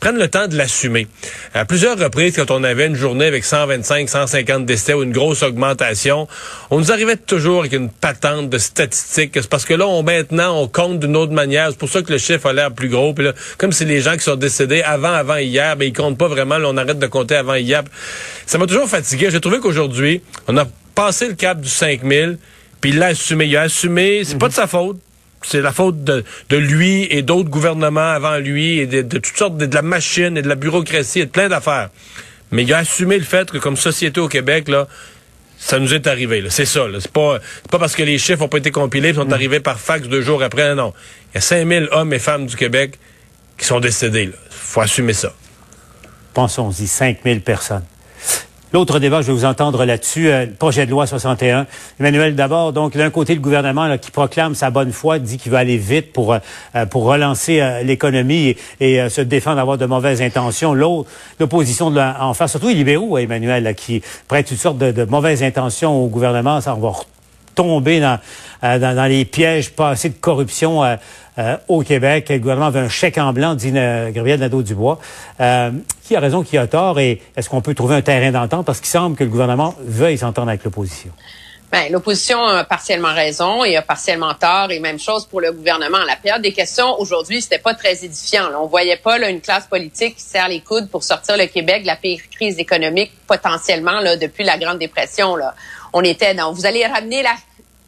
prennent 0.00 0.18
le 0.18 0.28
temps 0.28 0.48
de 0.48 0.56
l'assumer. 0.56 1.06
À 1.54 1.64
plusieurs 1.64 1.98
reprises, 1.98 2.36
quand 2.36 2.50
on 2.50 2.64
avait 2.64 2.86
une 2.86 2.94
journée 2.94 3.26
avec 3.26 3.44
125, 3.44 4.08
150 4.08 4.66
décès 4.66 4.94
ou 4.94 5.02
une 5.02 5.12
grosse 5.12 5.42
augmentation, 5.42 6.28
on 6.70 6.78
nous 6.78 6.92
arrivait 6.92 7.16
toujours 7.16 7.60
avec 7.60 7.72
une 7.72 7.90
patente 7.90 8.50
de 8.50 8.58
statistiques. 8.58 9.32
C'est 9.34 9.48
parce 9.48 9.64
que 9.64 9.74
là, 9.74 9.86
on, 9.86 10.02
maintenant, 10.02 10.60
on 10.60 10.68
compte 10.68 11.00
d'une 11.00 11.16
autre 11.16 11.32
manière. 11.32 11.70
C'est 11.70 11.78
pour 11.78 11.88
ça 11.88 12.02
que 12.02 12.12
le 12.12 12.18
chiffre 12.18 12.46
a 12.46 12.52
l'air 12.52 12.72
plus 12.72 12.88
gros. 12.88 13.14
Puis 13.14 13.24
là, 13.24 13.32
comme 13.58 13.72
c'est 13.72 13.84
les 13.84 14.00
gens 14.00 14.16
qui 14.16 14.24
sont 14.24 14.36
décédés 14.36 14.82
avant, 14.82 15.12
avant 15.12 15.36
hier, 15.36 15.76
mais 15.76 15.88
ils 15.88 15.92
comptent 15.92 16.18
pas 16.18 16.28
vraiment. 16.28 16.58
Là, 16.58 16.68
on 16.68 16.76
arrête 16.76 16.98
de 16.98 17.06
compter 17.06 17.36
avant 17.36 17.54
hier. 17.54 17.82
Ça 18.46 18.58
m'a 18.58 18.66
toujours 18.66 18.88
fatigué. 18.88 19.28
J'ai 19.30 19.40
trouvé 19.40 19.60
qu'aujourd'hui, 19.60 20.22
on 20.48 20.56
a 20.56 20.66
passé 20.94 21.28
le 21.28 21.34
cap 21.34 21.60
du 21.60 21.68
5000, 21.68 22.38
puis 22.80 22.90
il 22.90 22.98
l'a 22.98 23.06
assumé. 23.06 23.46
Il 23.46 23.56
a 23.56 23.62
assumé, 23.62 24.24
c'est 24.24 24.38
pas 24.38 24.48
de 24.48 24.54
sa 24.54 24.66
faute 24.66 24.98
c'est 25.42 25.60
la 25.60 25.72
faute 25.72 26.02
de, 26.02 26.24
lui 26.50 27.06
et 27.10 27.22
d'autres 27.22 27.48
gouvernements 27.48 28.10
avant 28.10 28.38
lui 28.38 28.78
et 28.78 28.86
de, 28.86 29.02
toutes 29.02 29.36
sortes 29.36 29.56
de, 29.56 29.72
la 29.72 29.82
machine 29.82 30.36
et 30.36 30.42
de 30.42 30.48
la 30.48 30.54
bureaucratie 30.54 31.20
et 31.20 31.26
de 31.26 31.30
plein 31.30 31.48
d'affaires. 31.48 31.90
Mais 32.50 32.62
il 32.62 32.72
a 32.72 32.78
assumé 32.78 33.18
le 33.18 33.24
fait 33.24 33.50
que 33.50 33.58
comme 33.58 33.76
société 33.76 34.20
au 34.20 34.28
Québec, 34.28 34.68
là, 34.68 34.86
ça 35.58 35.78
nous 35.78 35.94
est 35.94 36.06
arrivé. 36.06 36.44
C'est 36.48 36.64
ça. 36.64 36.86
C'est 37.00 37.10
pas, 37.10 37.38
pas 37.70 37.78
parce 37.78 37.94
que 37.94 38.02
les 38.02 38.18
chiffres 38.18 38.40
n'ont 38.40 38.48
pas 38.48 38.58
été 38.58 38.70
compilés 38.70 39.10
et 39.10 39.14
sont 39.14 39.24
mm. 39.24 39.32
arrivés 39.32 39.60
par 39.60 39.80
fax 39.80 40.06
deux 40.06 40.22
jours 40.22 40.42
après. 40.42 40.74
Non. 40.74 40.92
Il 41.32 41.36
y 41.36 41.38
a 41.38 41.40
5000 41.40 41.88
hommes 41.92 42.12
et 42.12 42.18
femmes 42.18 42.46
du 42.46 42.56
Québec 42.56 42.98
qui 43.58 43.64
sont 43.64 43.80
décédés. 43.80 44.24
Il 44.24 44.32
faut 44.50 44.80
assumer 44.80 45.12
ça. 45.12 45.32
Pensons-y, 46.34 46.86
5000 46.86 47.40
personnes. 47.40 47.84
L'autre 48.72 48.98
débat, 48.98 49.22
je 49.22 49.28
vais 49.28 49.32
vous 49.32 49.44
entendre 49.44 49.84
là-dessus, 49.84 50.28
euh, 50.28 50.44
projet 50.58 50.86
de 50.86 50.90
loi 50.90 51.06
61. 51.06 51.66
Emmanuel, 52.00 52.34
d'abord, 52.34 52.72
donc 52.72 52.96
d'un 52.96 53.10
côté, 53.10 53.36
le 53.36 53.40
gouvernement 53.40 53.96
qui 53.96 54.10
proclame 54.10 54.56
sa 54.56 54.70
bonne 54.70 54.90
foi, 54.90 55.20
dit 55.20 55.38
qu'il 55.38 55.52
veut 55.52 55.58
aller 55.58 55.76
vite 55.76 56.12
pour 56.12 56.32
euh, 56.32 56.38
euh, 56.74 56.84
pour 56.84 57.04
relancer 57.04 57.62
l'économie 57.84 58.56
et, 58.80 59.08
se 59.08 59.20
défendre 59.20 59.56
d'avoir 59.56 59.78
de 59.78 59.86
mauvaises 59.86 60.20
intentions. 60.20 60.74
L'autre, 60.74 61.08
l'opposition 61.38 61.92
de 61.92 62.00
en 62.00 62.34
face, 62.34 62.50
surtout 62.50 62.68
les 62.68 62.74
libéraux, 62.74 63.18
Emmanuel, 63.18 63.72
qui 63.76 64.02
prêtent 64.26 64.48
toutes 64.48 64.58
sortes 64.58 64.78
de, 64.78 65.04
mauvaises 65.04 65.44
intentions 65.44 66.02
au 66.02 66.08
gouvernement. 66.08 66.60
Ça, 66.60 66.74
va 66.74 66.92
tomber 67.54 68.00
dans, 68.00 68.18
dans, 68.62 69.08
les 69.08 69.24
pièges 69.24 69.70
passés 69.70 70.08
de 70.08 70.14
corruption 70.14 70.82
au 71.68 71.82
Québec. 71.82 72.28
Le 72.30 72.38
gouvernement 72.38 72.70
veut 72.70 72.80
un 72.80 72.88
chèque 72.88 73.18
en 73.18 73.32
blanc, 73.32 73.54
dit 73.54 73.72
Gabriel 73.72 74.40
Nadeau-Dubois 74.40 74.98
qui 76.06 76.14
a 76.14 76.20
raison, 76.20 76.42
qui 76.42 76.56
a 76.56 76.66
tort, 76.66 77.00
et 77.00 77.20
est-ce 77.36 77.50
qu'on 77.50 77.60
peut 77.60 77.74
trouver 77.74 77.96
un 77.96 78.02
terrain 78.02 78.30
d'entente? 78.30 78.64
Parce 78.64 78.78
qu'il 78.78 78.88
semble 78.88 79.16
que 79.16 79.24
le 79.24 79.30
gouvernement 79.30 79.74
veuille 79.80 80.18
s'entendre 80.18 80.48
avec 80.48 80.62
l'opposition. 80.62 81.10
Ben, 81.72 81.90
l'opposition 81.90 82.44
a 82.44 82.62
partiellement 82.62 83.12
raison 83.12 83.64
et 83.64 83.76
a 83.76 83.82
partiellement 83.82 84.32
tort. 84.34 84.70
Et 84.70 84.78
même 84.78 85.00
chose 85.00 85.26
pour 85.26 85.40
le 85.40 85.50
gouvernement. 85.50 85.98
La 86.06 86.14
période 86.14 86.42
des 86.42 86.52
questions 86.52 86.98
aujourd'hui, 87.00 87.42
c'était 87.42 87.58
pas 87.58 87.74
très 87.74 88.04
édifiant. 88.04 88.48
Là. 88.50 88.60
On 88.60 88.66
voyait 88.66 88.98
pas 88.98 89.18
là, 89.18 89.28
une 89.28 89.40
classe 89.40 89.66
politique 89.66 90.16
qui 90.16 90.22
serre 90.22 90.48
les 90.48 90.60
coudes 90.60 90.88
pour 90.88 91.02
sortir 91.02 91.36
le 91.36 91.46
Québec 91.46 91.82
de 91.82 91.88
la 91.88 91.96
pire 91.96 92.20
crise 92.30 92.58
économique 92.60 93.10
potentiellement 93.26 93.98
là, 93.98 94.16
depuis 94.16 94.44
la 94.44 94.58
Grande 94.58 94.78
Dépression. 94.78 95.34
Là. 95.34 95.56
On 95.92 96.02
était 96.02 96.34
dans. 96.34 96.52
Vous 96.52 96.66
allez 96.66 96.86
ramener 96.86 97.24
la 97.24 97.34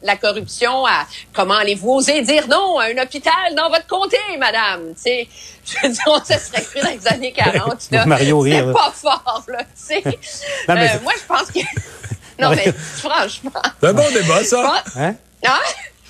la 0.01 0.15
corruption 0.15 0.85
à 0.85 1.05
comment 1.33 1.55
allez-vous 1.55 1.89
oser 1.95 2.21
dire 2.21 2.47
non 2.47 2.79
à 2.79 2.85
un 2.85 2.97
hôpital 3.03 3.33
dans 3.55 3.69
votre 3.69 3.87
comté, 3.87 4.17
madame? 4.39 4.93
Tu 4.95 5.01
sais, 5.01 5.27
je 5.65 5.75
veux 5.87 5.93
dire, 5.93 6.03
on 6.07 6.19
se 6.19 6.39
serait 6.39 6.61
cru 6.63 6.79
dans 6.81 6.89
les 6.91 7.07
années 7.07 7.31
40. 7.35 7.91
Là. 7.91 8.05
Mario 8.05 8.39
rire. 8.39 8.65
C'est 8.67 8.73
pas 8.73 8.91
fort, 8.93 9.43
là. 9.47 9.59
Tu 9.59 9.67
sais. 9.75 10.01
Non, 10.67 10.75
mais 10.75 10.85
Euh, 10.85 10.87
c'est- 10.93 11.01
moi, 11.03 11.13
je 11.17 11.25
pense 11.25 11.51
que. 11.51 11.59
Non, 12.39 12.51
mais 12.51 12.71
franchement. 12.95 13.51
C'est 13.81 13.87
un 13.87 13.93
bon 13.93 14.09
débat, 14.13 14.41
ça. 14.45 14.81
Hein? 14.95 15.13
Ah, 15.45 15.59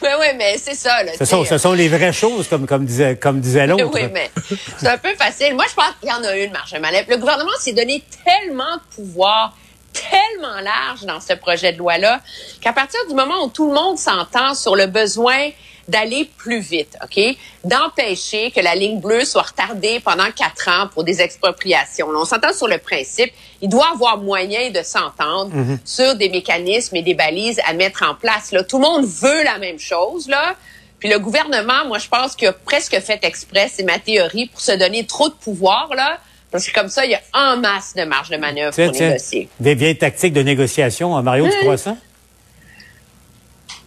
oui, 0.03 0.09
oui, 0.19 0.27
mais 0.37 0.59
c'est 0.59 0.75
ça, 0.75 1.01
là. 1.03 1.13
Ce 1.17 1.25
sont, 1.25 1.43
sais. 1.43 1.49
ce 1.49 1.57
sont 1.57 1.73
les 1.73 1.87
vraies 1.89 2.13
choses, 2.13 2.47
comme, 2.47 2.67
comme 2.67 2.85
disait, 2.85 3.15
comme 3.17 3.41
disait 3.41 3.65
l'autre. 3.65 3.89
Oui, 3.91 4.07
mais 4.13 4.29
c'est 4.77 4.87
un 4.89 4.99
peu 4.99 5.15
facile. 5.15 5.55
Moi, 5.55 5.65
je 5.67 5.73
pense 5.73 5.89
qu'il 5.99 6.07
y 6.07 6.13
en 6.13 6.23
a 6.23 6.37
une 6.37 6.51
marge 6.51 6.71
manœuvre. 6.79 7.07
Le 7.09 7.17
gouvernement 7.17 7.49
s'est 7.59 7.73
donné 7.73 8.03
tellement 8.23 8.75
de 8.75 8.95
pouvoir, 8.95 9.57
tellement 9.93 10.61
large 10.61 11.01
dans 11.03 11.19
ce 11.19 11.33
projet 11.33 11.73
de 11.73 11.77
loi-là, 11.77 12.21
qu'à 12.61 12.73
partir 12.73 12.99
du 13.07 13.15
moment 13.15 13.43
où 13.43 13.49
tout 13.49 13.67
le 13.67 13.73
monde 13.73 13.97
s'entend 13.97 14.53
sur 14.53 14.75
le 14.75 14.87
besoin 14.87 15.49
d'aller 15.87 16.29
plus 16.37 16.59
vite, 16.59 16.95
OK? 17.03 17.19
D'empêcher 17.63 18.51
que 18.51 18.59
la 18.59 18.75
ligne 18.75 18.99
bleue 18.99 19.25
soit 19.25 19.41
retardée 19.41 19.99
pendant 19.99 20.29
quatre 20.31 20.69
ans 20.69 20.87
pour 20.87 21.03
des 21.03 21.19
expropriations. 21.19 22.11
Là, 22.11 22.19
on 22.21 22.25
s'entend 22.25 22.53
sur 22.53 22.67
le 22.67 22.77
principe. 22.77 23.33
Il 23.61 23.69
doit 23.69 23.89
avoir 23.93 24.19
moyen 24.19 24.69
de 24.69 24.83
s'entendre 24.83 25.51
sur 25.83 26.15
des 26.15 26.29
mécanismes 26.29 26.95
et 26.95 27.01
des 27.01 27.15
balises 27.15 27.59
à 27.65 27.73
mettre 27.73 28.03
en 28.07 28.13
place. 28.13 28.51
Là, 28.51 28.63
tout 28.63 28.77
le 28.77 28.83
monde 28.83 29.05
veut 29.05 29.43
la 29.43 29.57
même 29.57 29.79
chose, 29.79 30.27
là. 30.27 30.55
Puis 30.99 31.09
le 31.09 31.17
gouvernement, 31.17 31.85
moi, 31.87 31.97
je 31.97 32.07
pense 32.07 32.35
qu'il 32.35 32.49
a 32.49 32.53
presque 32.53 32.99
fait 32.99 33.23
exprès, 33.23 33.71
c'est 33.73 33.83
ma 33.83 33.99
théorie, 33.99 34.47
pour 34.47 34.61
se 34.61 34.73
donner 34.73 35.07
trop 35.07 35.29
de 35.29 35.33
pouvoir, 35.33 35.89
là. 35.95 36.19
Parce 36.51 36.67
que 36.67 36.73
comme 36.73 36.89
ça, 36.89 37.05
il 37.05 37.11
y 37.11 37.15
a 37.15 37.21
en 37.33 37.57
masse 37.57 37.93
de 37.95 38.03
marge 38.03 38.29
de 38.29 38.37
manœuvre 38.37 38.75
pour 38.75 38.91
négocier. 38.91 39.49
des 39.59 39.75
vieilles 39.75 39.97
tactiques 39.97 40.33
de 40.33 40.41
négociation. 40.41 41.15
hein, 41.15 41.21
Mario, 41.21 41.47
tu 41.47 41.57
crois 41.59 41.77
ça? 41.77 41.95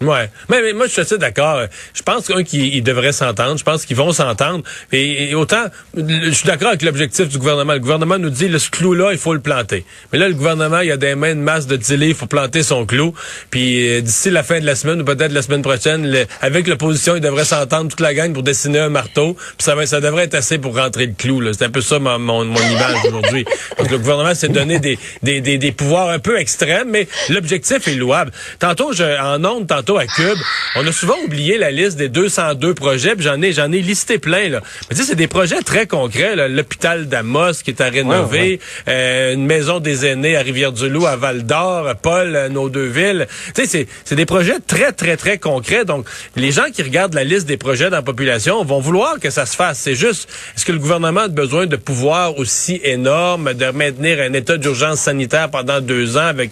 Ouais. 0.03 0.31
Mais, 0.49 0.63
mais 0.63 0.73
moi, 0.73 0.87
je 0.87 0.93
suis 0.93 1.01
assez 1.03 1.19
d'accord. 1.19 1.63
Je 1.95 2.03
pense 2.03 2.27
qu'un 2.27 2.43
qui 2.43 2.69
ils 2.77 2.83
devraient 2.83 3.13
s'entendre. 3.13 3.57
Je 3.59 3.65
pense 3.65 3.85
qu'ils 3.85 3.97
vont 3.97 4.13
s'entendre. 4.13 4.63
Et, 4.93 5.31
et 5.31 5.35
autant, 5.35 5.65
je 5.97 6.31
suis 6.31 6.47
d'accord 6.47 6.69
avec 6.69 6.83
l'objectif 6.83 7.29
du 7.29 7.39
gouvernement. 7.39 7.73
Le 7.75 7.79
gouvernement 7.81 8.19
nous 8.19 8.31
dit, 8.31 8.49
le, 8.49 8.59
ce 8.59 8.71
clou-là, 8.71 9.11
il 9.13 9.19
faut 9.19 9.35
le 9.35 9.41
planter. 9.41 9.85
Mais 10.13 10.19
là, 10.19 10.29
le 10.29 10.35
gouvernement, 10.35 10.81
il 10.81 10.91
a 10.91 10.97
des 10.97 11.15
mains 11.15 11.35
de 11.35 11.41
masse 11.41 11.67
de 11.67 11.77
dealer, 11.77 12.09
il 12.09 12.15
faut 12.15 12.27
planter 12.27 12.63
son 12.63 12.87
clou. 12.87 13.15
Puis 13.51 13.89
euh, 13.89 14.01
d'ici 14.01 14.31
la 14.31 14.43
fin 14.43 14.61
de 14.61 14.67
la 14.67 14.75
semaine, 14.75 15.01
ou 15.01 15.05
peut-être 15.05 15.33
la 15.33 15.43
semaine 15.43 15.63
prochaine, 15.63 16.11
le- 16.11 16.27
avec 16.41 16.67
l'opposition, 16.67 17.15
ils 17.17 17.21
devraient 17.21 17.45
s'entendre 17.45 17.91
toute 17.91 18.01
la 18.01 18.15
gang 18.15 18.33
pour 18.33 18.43
dessiner 18.43 18.79
un 18.81 18.89
marteau. 18.89 19.35
Puis 19.35 19.65
ça, 19.65 19.75
ça 19.87 20.01
devrait 20.01 20.25
être 20.25 20.35
assez 20.35 20.59
pour 20.59 20.77
rentrer 20.77 21.07
le 21.07 21.15
clou. 21.17 21.43
C'est 21.53 21.65
un 21.65 21.71
peu 21.71 21.81
ça 21.81 21.99
mon, 21.99 22.19
mon, 22.19 22.45
mon 22.45 22.61
image 22.61 22.97
aujourd'hui. 23.07 23.45
Le 23.79 23.99
gouvernement 23.99 24.35
s'est 24.35 24.49
donné 24.49 24.79
des, 24.79 24.99
des, 25.23 25.41
des, 25.41 25.59
des 25.59 25.73
pouvoirs 25.73 26.09
un 26.11 26.19
peu 26.19 26.39
extrêmes, 26.39 26.89
mais 26.91 27.09
l'objectif 27.29 27.87
est 27.89 27.95
louable. 27.95 28.31
Tantôt, 28.59 28.93
je, 28.93 29.03
en 29.21 29.45
ondes, 29.45 29.67
tantôt 29.67 29.92
à 29.97 30.07
Cube, 30.07 30.39
on 30.77 30.87
a 30.87 30.93
souvent 30.93 31.17
oublié 31.25 31.59
la 31.59 31.71
liste 31.71 31.97
des 31.97 32.09
202 32.09 32.75
projets, 32.75 33.15
puis 33.15 33.25
j'en 33.25 33.41
ai, 33.43 33.53
j'en 33.53 33.71
ai 33.73 33.81
listé 33.81 34.19
plein. 34.19 34.49
Là. 34.49 34.61
Mais 34.89 34.97
tu 34.97 35.03
sais, 35.03 35.09
c'est 35.09 35.17
des 35.17 35.29
projets 35.29 35.61
très 35.63 35.87
concrets. 35.87 36.49
L'hôpital 36.49 37.07
d'Amos 37.09 37.63
qui 37.65 37.71
est 37.71 37.81
à 37.81 37.89
rénover, 37.89 38.61
euh, 38.89 39.35
une 39.35 39.47
maison 39.47 39.81
des 39.81 40.07
aînés 40.07 40.37
à 40.37 40.43
Rivière-du-Loup, 40.43 41.07
à 41.07 41.17
Val-d'Or, 41.17 41.95
Paul, 42.01 42.35
euh, 42.35 42.49
nos 42.49 42.69
deux 42.69 42.87
villes. 42.87 43.27
Tu 43.55 43.63
sais, 43.63 43.67
c'est, 43.67 43.87
c'est 44.05 44.17
des 44.17 44.27
projets 44.27 44.59
très, 44.67 44.93
très, 44.93 45.17
très 45.17 45.39
concrets. 45.39 45.85
Donc, 45.85 46.07
les 46.37 46.51
gens 46.51 46.71
qui 46.73 46.83
regardent 46.83 47.15
la 47.15 47.25
liste 47.25 47.47
des 47.47 47.57
projets 47.57 47.91
dans 47.91 47.97
la 47.97 48.03
population 48.03 48.65
vont 48.65 48.81
vouloir 48.81 49.19
que 49.21 49.31
ça 49.31 49.47
se 49.47 49.57
fasse. 49.57 49.79
C'est 49.79 49.95
juste, 49.95 50.29
est-ce 50.57 50.65
que 50.65 50.73
le 50.73 50.79
gouvernement 50.79 51.23
a 51.23 51.29
besoin 51.29 51.67
de 51.67 51.77
pouvoirs 51.77 52.39
aussi 52.39 52.81
énormes, 52.83 53.55
de 53.55 53.71
maintenir 53.71 54.21
un 54.21 54.33
état 54.33 54.57
d'urgence 54.57 55.01
sanitaire 55.01 55.51
pendant 55.51 55.81
deux 55.81 56.17
ans 56.17 56.27
avec 56.27 56.51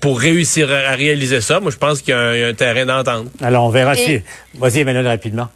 pour 0.00 0.18
réussir 0.20 0.70
à 0.72 0.90
à 0.90 0.94
réaliser 0.94 1.40
ça? 1.40 1.60
Moi, 1.60 1.70
je 1.70 1.76
pense 1.76 2.00
qu'il 2.02 2.10
y 2.10 2.16
a 2.16 2.18
un, 2.20 2.34
il 2.34 2.40
y 2.40 2.44
a 2.44 2.48
un 2.48 2.54
terrain 2.54 2.86
d'entente. 2.86 3.28
Alors, 3.42 3.64
on 3.64 3.68
verra 3.70 3.94
Et- 3.94 4.04
si. 4.04 4.20
Vas-y, 4.58 4.80
Emmanuel, 4.80 5.06
rapidement. 5.06 5.48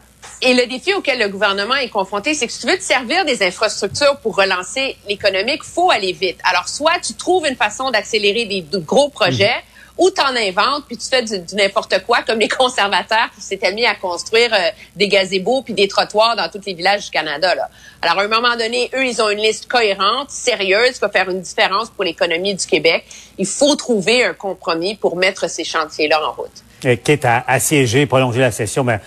Et 0.43 0.53
le 0.53 0.67
défi 0.67 0.93
auquel 0.93 1.19
le 1.19 1.29
gouvernement 1.29 1.77
est 1.77 1.89
confronté, 1.89 2.35
c'est 2.35 2.47
que 2.47 2.53
si 2.53 2.61
tu 2.61 2.67
veux 2.67 2.77
te 2.77 2.83
servir 2.83 3.25
des 3.25 3.43
infrastructures 3.43 4.17
pour 4.23 4.37
relancer 4.37 4.97
l'économique, 5.09 5.63
faut 5.65 5.91
aller 5.91 6.13
vite. 6.13 6.39
Alors, 6.45 6.69
soit 6.69 6.99
tu 7.03 7.15
trouves 7.15 7.47
une 7.47 7.57
façon 7.57 7.91
d'accélérer 7.91 8.45
des 8.45 8.61
de 8.61 8.79
gros 8.79 9.09
projets, 9.09 9.55
ou 9.97 10.11
t'en 10.11 10.35
inventes, 10.35 10.85
puis 10.87 10.97
tu 10.97 11.09
fais 11.09 11.23
du, 11.23 11.55
n'importe 11.55 12.03
quoi, 12.05 12.23
comme 12.23 12.39
les 12.39 12.49
conservateurs 12.61 13.31
qui 13.35 13.41
s'étaient 13.41 13.73
mis 13.73 13.87
à 13.87 13.95
construire 13.95 14.53
euh, 14.53 14.71
des 14.97 15.09
gazebos 15.09 15.63
puis 15.63 15.75
des 15.75 15.89
trottoirs 15.89 16.37
dans 16.37 16.49
tous 16.49 16.61
les 16.67 16.75
villages 16.75 17.05
du 17.05 17.11
Canada. 17.11 17.55
Là. 17.55 17.69
Alors, 18.03 18.19
à 18.19 18.23
un 18.25 18.29
moment 18.29 18.57
donné, 18.57 18.91
eux, 18.95 19.07
ils 19.07 19.23
ont 19.23 19.31
une 19.31 19.39
liste 19.39 19.67
cohérente, 19.67 20.31
sérieuse, 20.31 20.93
qui 20.93 21.01
va 21.01 21.09
faire 21.09 21.29
une 21.31 21.41
différence 21.41 21.91
pour 21.91 22.05
l'économie 22.05 22.55
du 22.55 22.67
Québec. 22.67 23.05
Il 23.39 23.47
faut 23.47 23.77
trouver 23.77 24.25
un 24.25 24.35
compromis 24.35 24.97
pour 24.97 25.17
mettre 25.17 25.49
ces 25.49 25.65
chantiers-là 25.65 26.21
en 26.29 26.33
route. 26.33 26.65
Euh, 26.85 26.97
quitte 26.97 27.25
à 27.25 27.45
assiéger, 27.47 28.07
prolonger 28.07 28.41
la 28.41 28.51
session, 28.51 28.85
mais 28.85 29.01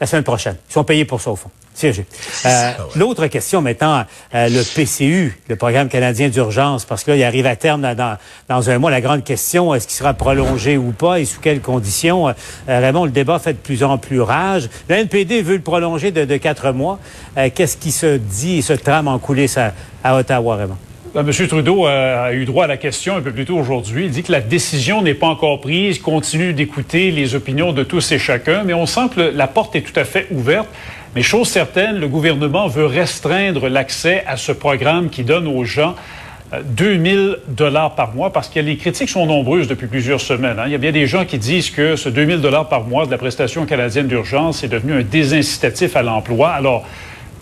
la 0.00 0.06
semaine 0.06 0.24
prochaine. 0.24 0.56
Ils 0.68 0.72
sont 0.72 0.84
payés 0.84 1.04
pour 1.04 1.20
ça, 1.20 1.30
au 1.30 1.36
fond. 1.36 1.50
Siéger. 1.78 2.06
Euh, 2.44 2.72
L'autre 2.96 3.28
question 3.28 3.62
maintenant, 3.62 4.04
euh, 4.34 4.48
le 4.48 4.62
PCU, 4.62 5.38
le 5.48 5.54
Programme 5.54 5.88
canadien 5.88 6.28
d'urgence, 6.28 6.84
parce 6.84 7.04
que 7.04 7.12
là, 7.12 7.16
il 7.16 7.22
arrive 7.22 7.46
à 7.46 7.54
terme 7.54 7.82
dans, 7.82 8.18
dans, 8.48 8.70
un 8.70 8.78
mois. 8.78 8.90
La 8.90 9.00
grande 9.00 9.22
question, 9.22 9.72
est-ce 9.72 9.86
qu'il 9.86 9.96
sera 9.96 10.12
prolongé 10.12 10.76
ou 10.76 10.90
pas 10.90 11.20
et 11.20 11.24
sous 11.24 11.40
quelles 11.40 11.60
conditions? 11.60 12.26
Euh, 12.28 12.32
Raymond, 12.68 13.04
le 13.04 13.12
débat 13.12 13.38
fait 13.38 13.52
de 13.52 13.58
plus 13.58 13.84
en 13.84 13.96
plus 13.96 14.20
rage. 14.20 14.68
Le 14.88 14.96
NPD 14.96 15.40
veut 15.40 15.54
le 15.54 15.62
prolonger 15.62 16.10
de, 16.10 16.24
de 16.24 16.36
quatre 16.36 16.72
mois. 16.72 16.98
Euh, 17.36 17.48
Qu'est-ce 17.54 17.76
qui 17.76 17.92
se 17.92 18.16
dit 18.16 18.58
et 18.58 18.62
se 18.62 18.72
trame 18.72 19.06
en 19.06 19.20
coulisses 19.20 19.56
à, 19.56 19.72
à 20.02 20.16
Ottawa, 20.16 20.56
Raymond? 20.56 20.78
Ben, 21.14 21.26
M. 21.26 21.46
Trudeau 21.46 21.86
euh, 21.86 22.26
a 22.26 22.32
eu 22.32 22.44
droit 22.44 22.64
à 22.64 22.66
la 22.66 22.76
question 22.76 23.16
un 23.16 23.22
peu 23.22 23.30
plus 23.30 23.44
tôt 23.44 23.56
aujourd'hui. 23.56 24.06
Il 24.06 24.10
dit 24.10 24.22
que 24.22 24.32
la 24.32 24.40
décision 24.40 25.00
n'est 25.00 25.14
pas 25.14 25.28
encore 25.28 25.60
prise, 25.60 26.00
continue 26.00 26.52
d'écouter 26.52 27.12
les 27.12 27.34
opinions 27.34 27.72
de 27.72 27.82
tous 27.82 28.12
et 28.12 28.18
chacun, 28.18 28.62
mais 28.64 28.74
on 28.74 28.84
sent 28.84 29.08
que 29.14 29.20
la 29.20 29.46
porte 29.46 29.74
est 29.76 29.82
tout 29.82 29.98
à 29.98 30.04
fait 30.04 30.26
ouverte. 30.30 30.68
Mais 31.14 31.22
chose 31.22 31.48
certaine, 31.48 31.98
le 31.98 32.08
gouvernement 32.08 32.68
veut 32.68 32.86
restreindre 32.86 33.68
l'accès 33.68 34.24
à 34.26 34.36
ce 34.36 34.52
programme 34.52 35.08
qui 35.08 35.24
donne 35.24 35.46
aux 35.46 35.64
gens 35.64 35.94
euh, 36.52 36.60
2000 36.64 37.38
dollars 37.48 37.94
par 37.94 38.14
mois 38.14 38.32
parce 38.32 38.48
que 38.48 38.60
les 38.60 38.76
critiques 38.76 39.08
sont 39.08 39.26
nombreuses 39.26 39.68
depuis 39.68 39.86
plusieurs 39.86 40.20
semaines. 40.20 40.58
hein. 40.58 40.64
Il 40.66 40.72
y 40.72 40.74
a 40.74 40.78
bien 40.78 40.92
des 40.92 41.06
gens 41.06 41.24
qui 41.24 41.38
disent 41.38 41.70
que 41.70 41.96
ce 41.96 42.08
2000 42.08 42.40
dollars 42.40 42.68
par 42.68 42.84
mois 42.84 43.06
de 43.06 43.10
la 43.10 43.18
prestation 43.18 43.64
canadienne 43.64 44.06
d'urgence 44.06 44.62
est 44.62 44.68
devenu 44.68 44.92
un 44.92 45.02
désincitatif 45.02 45.96
à 45.96 46.02
l'emploi. 46.02 46.50
Alors, 46.50 46.86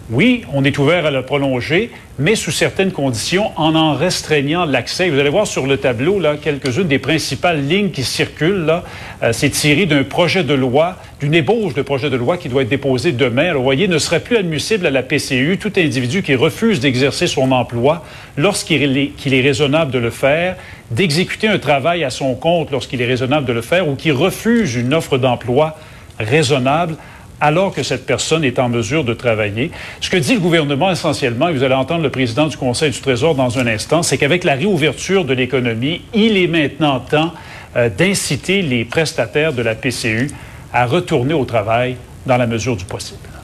oui, 0.08 0.44
on 0.52 0.62
est 0.62 0.78
ouvert 0.78 1.04
à 1.04 1.10
le 1.10 1.22
prolonger, 1.22 1.90
mais 2.20 2.36
sous 2.36 2.52
certaines 2.52 2.92
conditions, 2.92 3.50
en 3.56 3.75
en 3.75 3.94
restreignant 3.94 4.64
l'accès. 4.64 5.08
Vous 5.08 5.18
allez 5.18 5.30
voir 5.30 5.48
sur 5.48 5.66
le 5.66 5.78
tableau 5.78 6.20
là 6.20 6.36
quelques-unes 6.40 6.86
des 6.86 7.00
principales 7.00 7.66
lignes 7.66 7.90
qui 7.90 8.04
circulent. 8.04 8.82
Euh, 9.25 9.32
c'est 9.32 9.50
tiré 9.50 9.84
d'un 9.84 10.04
projet 10.04 10.44
de 10.44 10.54
loi, 10.54 10.94
d'une 11.18 11.34
ébauche 11.34 11.75
de 11.75 11.82
projet 11.82 12.08
de 12.08 12.16
loi 12.16 12.36
qui 12.36 12.48
doit 12.48 12.62
être 12.62 12.68
déposé 12.68 13.10
demain. 13.10 13.46
Alors, 13.46 13.56
vous 13.56 13.64
voyez, 13.64 13.88
ne 13.88 13.98
serait 13.98 14.20
plus 14.20 14.36
admissible 14.36 14.86
à 14.86 14.90
la 14.90 15.02
PCU 15.02 15.58
tout 15.60 15.72
individu 15.76 16.22
qui 16.22 16.36
refuse 16.36 16.78
d'exercer 16.78 17.26
son 17.26 17.50
emploi 17.50 18.04
lorsqu'il 18.36 18.96
est, 18.96 19.08
qu'il 19.08 19.34
est 19.34 19.42
raisonnable 19.42 19.90
de 19.90 19.98
le 19.98 20.10
faire, 20.10 20.54
d'exécuter 20.92 21.48
un 21.48 21.58
travail 21.58 22.04
à 22.04 22.10
son 22.10 22.36
compte 22.36 22.70
lorsqu'il 22.70 23.02
est 23.02 23.06
raisonnable 23.06 23.44
de 23.44 23.52
le 23.52 23.62
faire, 23.62 23.88
ou 23.88 23.96
qui 23.96 24.12
refuse 24.12 24.76
une 24.76 24.94
offre 24.94 25.18
d'emploi 25.18 25.76
raisonnable 26.20 26.94
alors 27.40 27.73
que 27.75 27.83
cette 27.83 28.07
personne 28.07 28.45
est 28.45 28.59
en 28.59 28.69
mesure 28.69 29.05
de 29.05 29.14
travailler. 29.14 29.71
Ce 30.00 30.09
que 30.11 30.16
dit 30.16 30.35
le 30.35 30.40
gouvernement 30.40 30.90
essentiellement, 30.90 31.49
et 31.49 31.52
vous 31.52 31.62
allez 31.62 31.75
entendre 31.75 32.02
le 32.02 32.11
président 32.11 32.47
du 32.47 32.57
Conseil 32.57 32.90
du 32.90 33.00
Trésor 33.00 33.35
dans 33.35 33.59
un 33.59 33.66
instant, 33.66 34.02
c'est 34.02 34.19
qu'avec 34.19 34.45
la 34.45 34.55
réouverture 34.55 35.25
de 35.25 35.35
l'économie, 35.35 36.02
il 36.14 36.37
est 36.37 36.47
maintenant 36.47 37.00
temps 37.00 37.33
euh, 37.76 37.88
d'inciter 37.88 38.62
les 38.62 38.85
prestataires 38.85 39.52
de 39.52 39.62
la 39.62 39.75
PCU 39.75 40.31
à 40.73 40.87
retourner 40.87 41.35
au 41.35 41.45
travail 41.45 41.97
dans 42.26 42.37
la 42.37 42.47
mesure 42.47 42.76
du 42.76 42.85
possible. 42.85 43.36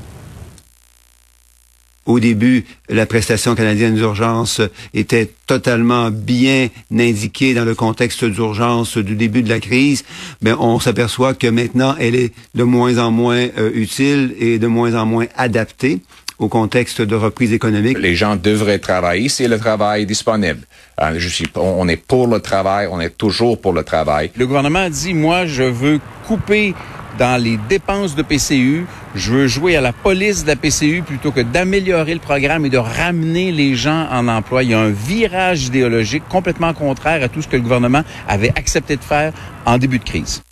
Au 2.04 2.18
début, 2.18 2.64
la 2.88 3.06
prestation 3.06 3.54
canadienne 3.54 3.94
d'urgence 3.94 4.60
était 4.92 5.30
totalement 5.46 6.10
bien 6.10 6.68
indiquée 6.92 7.54
dans 7.54 7.64
le 7.64 7.76
contexte 7.76 8.24
d'urgence 8.24 8.98
du 8.98 9.14
début 9.14 9.42
de 9.42 9.48
la 9.48 9.60
crise. 9.60 10.04
Mais 10.40 10.52
on 10.52 10.80
s'aperçoit 10.80 11.34
que 11.34 11.46
maintenant, 11.46 11.94
elle 12.00 12.16
est 12.16 12.32
de 12.54 12.64
moins 12.64 12.98
en 12.98 13.12
moins 13.12 13.46
euh, 13.56 13.70
utile 13.74 14.34
et 14.38 14.58
de 14.58 14.66
moins 14.66 14.94
en 14.94 15.06
moins 15.06 15.26
adaptée 15.36 16.00
au 16.38 16.48
contexte 16.48 17.00
de 17.00 17.14
reprise 17.14 17.52
économique. 17.52 17.98
Les 17.98 18.16
gens 18.16 18.34
devraient 18.34 18.80
travailler 18.80 19.28
si 19.28 19.46
le 19.46 19.58
travail 19.58 20.02
est 20.02 20.06
disponible. 20.06 20.60
Euh, 21.00 21.14
je 21.18 21.28
suis, 21.28 21.46
on 21.54 21.82
on 21.82 21.88
est 21.88 21.96
pour 21.96 22.26
le 22.26 22.40
travail, 22.40 22.88
on 22.90 23.00
est 23.00 23.16
toujours 23.16 23.60
pour 23.60 23.72
le 23.72 23.84
travail. 23.84 24.30
Le 24.36 24.46
gouvernement 24.46 24.88
dit, 24.90 25.14
moi, 25.14 25.46
je 25.46 25.62
veux 25.62 26.00
couper 26.26 26.74
dans 27.18 27.42
les 27.42 27.58
dépenses 27.68 28.14
de 28.14 28.22
PCU. 28.22 28.86
Je 29.14 29.32
veux 29.32 29.46
jouer 29.46 29.76
à 29.76 29.80
la 29.80 29.92
police 29.92 30.44
de 30.44 30.48
la 30.48 30.56
PCU 30.56 31.02
plutôt 31.02 31.30
que 31.30 31.40
d'améliorer 31.40 32.14
le 32.14 32.20
programme 32.20 32.66
et 32.66 32.70
de 32.70 32.78
ramener 32.78 33.52
les 33.52 33.74
gens 33.74 34.06
en 34.10 34.28
emploi. 34.28 34.62
Il 34.62 34.70
y 34.70 34.74
a 34.74 34.80
un 34.80 34.90
virage 34.90 35.66
idéologique 35.66 36.24
complètement 36.28 36.72
contraire 36.74 37.22
à 37.22 37.28
tout 37.28 37.42
ce 37.42 37.48
que 37.48 37.56
le 37.56 37.62
gouvernement 37.62 38.02
avait 38.28 38.50
accepté 38.50 38.96
de 38.96 39.04
faire 39.04 39.32
en 39.66 39.78
début 39.78 39.98
de 39.98 40.04
crise. 40.04 40.42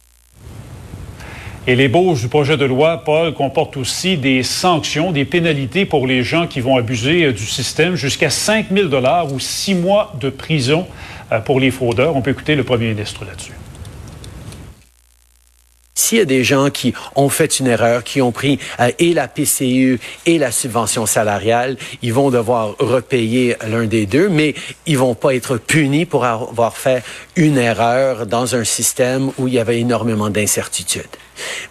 Et 1.67 1.77
l'ébauche 1.77 2.23
du 2.23 2.29
projet 2.29 2.57
de 2.57 2.65
loi, 2.65 3.03
Paul, 3.05 3.35
comporte 3.35 3.77
aussi 3.77 4.17
des 4.17 4.43
sanctions, 4.43 5.13
des 5.13 5.27
pénalités 5.27 5.85
pour 5.85 6.07
les 6.07 6.23
gens 6.23 6.47
qui 6.47 6.61
vont 6.61 6.77
abuser 6.77 7.27
euh, 7.27 7.33
du 7.33 7.45
système, 7.45 7.97
jusqu'à 7.97 8.31
5 8.31 8.67
000 8.73 8.89
dollars 8.89 9.33
ou 9.33 9.39
six 9.39 9.75
mois 9.75 10.15
de 10.19 10.31
prison 10.31 10.87
euh, 11.33 11.39
pour 11.41 11.61
les 11.61 11.71
fraudeurs. 11.71 12.17
On 12.17 12.23
peut 12.23 12.31
écouter 12.31 12.57
le 12.57 12.65
premier 12.65 12.89
ministre 12.89 13.27
là-dessus. 13.27 13.53
S'il 16.01 16.17
y 16.17 16.23
a 16.23 16.25
des 16.25 16.45
gens 16.45 16.71
qui 16.71 16.95
ont 17.15 17.29
fait 17.29 17.61
une 17.61 17.67
erreur, 17.67 18.03
qui 18.05 18.23
ont 18.23 18.33
pris 18.33 18.59
euh, 18.81 18.91
et 18.99 19.13
la 19.13 19.29
PCU 19.29 20.01
et 20.25 20.39
la 20.39 20.51
subvention 20.51 21.05
salariale, 21.05 21.77
ils 22.01 22.15
vont 22.15 22.31
devoir 22.31 22.75
repayer 22.79 23.55
l'un 23.69 23.85
des 23.85 24.07
deux, 24.07 24.31
mais 24.31 24.55
ils 24.87 24.97
vont 24.97 25.15
pas 25.15 25.35
être 25.35 25.59
punis 25.59 26.07
pour 26.07 26.25
avoir 26.25 26.75
fait 26.75 27.03
une 27.37 27.59
erreur 27.59 28.25
dans 28.25 28.57
un 28.57 28.65
système 28.65 29.31
où 29.37 29.47
il 29.47 29.53
y 29.55 29.59
avait 29.59 29.79
énormément 29.79 30.31
d'incertitudes. 30.31 31.05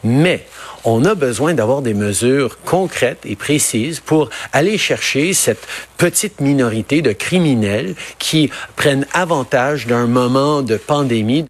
Mais 0.03 0.45
on 0.83 1.05
a 1.05 1.15
besoin 1.15 1.55
d'avoir 1.55 1.81
des 1.81 1.95
mesures 1.95 2.59
concrètes 2.63 3.25
et 3.25 3.36
précises 3.36 4.00
pour 4.00 4.29
aller 4.53 4.77
chercher 4.77 5.33
cette 5.33 5.67
petite 5.98 6.39
minorité 6.39 7.01
de 7.01 7.13
criminels 7.13 7.95
qui 8.19 8.51
prennent 8.75 9.07
avantage 9.12 9.88
d'un 9.88 10.05
moment 10.05 10.62
de 10.62 10.77
pandémie. 10.77 11.48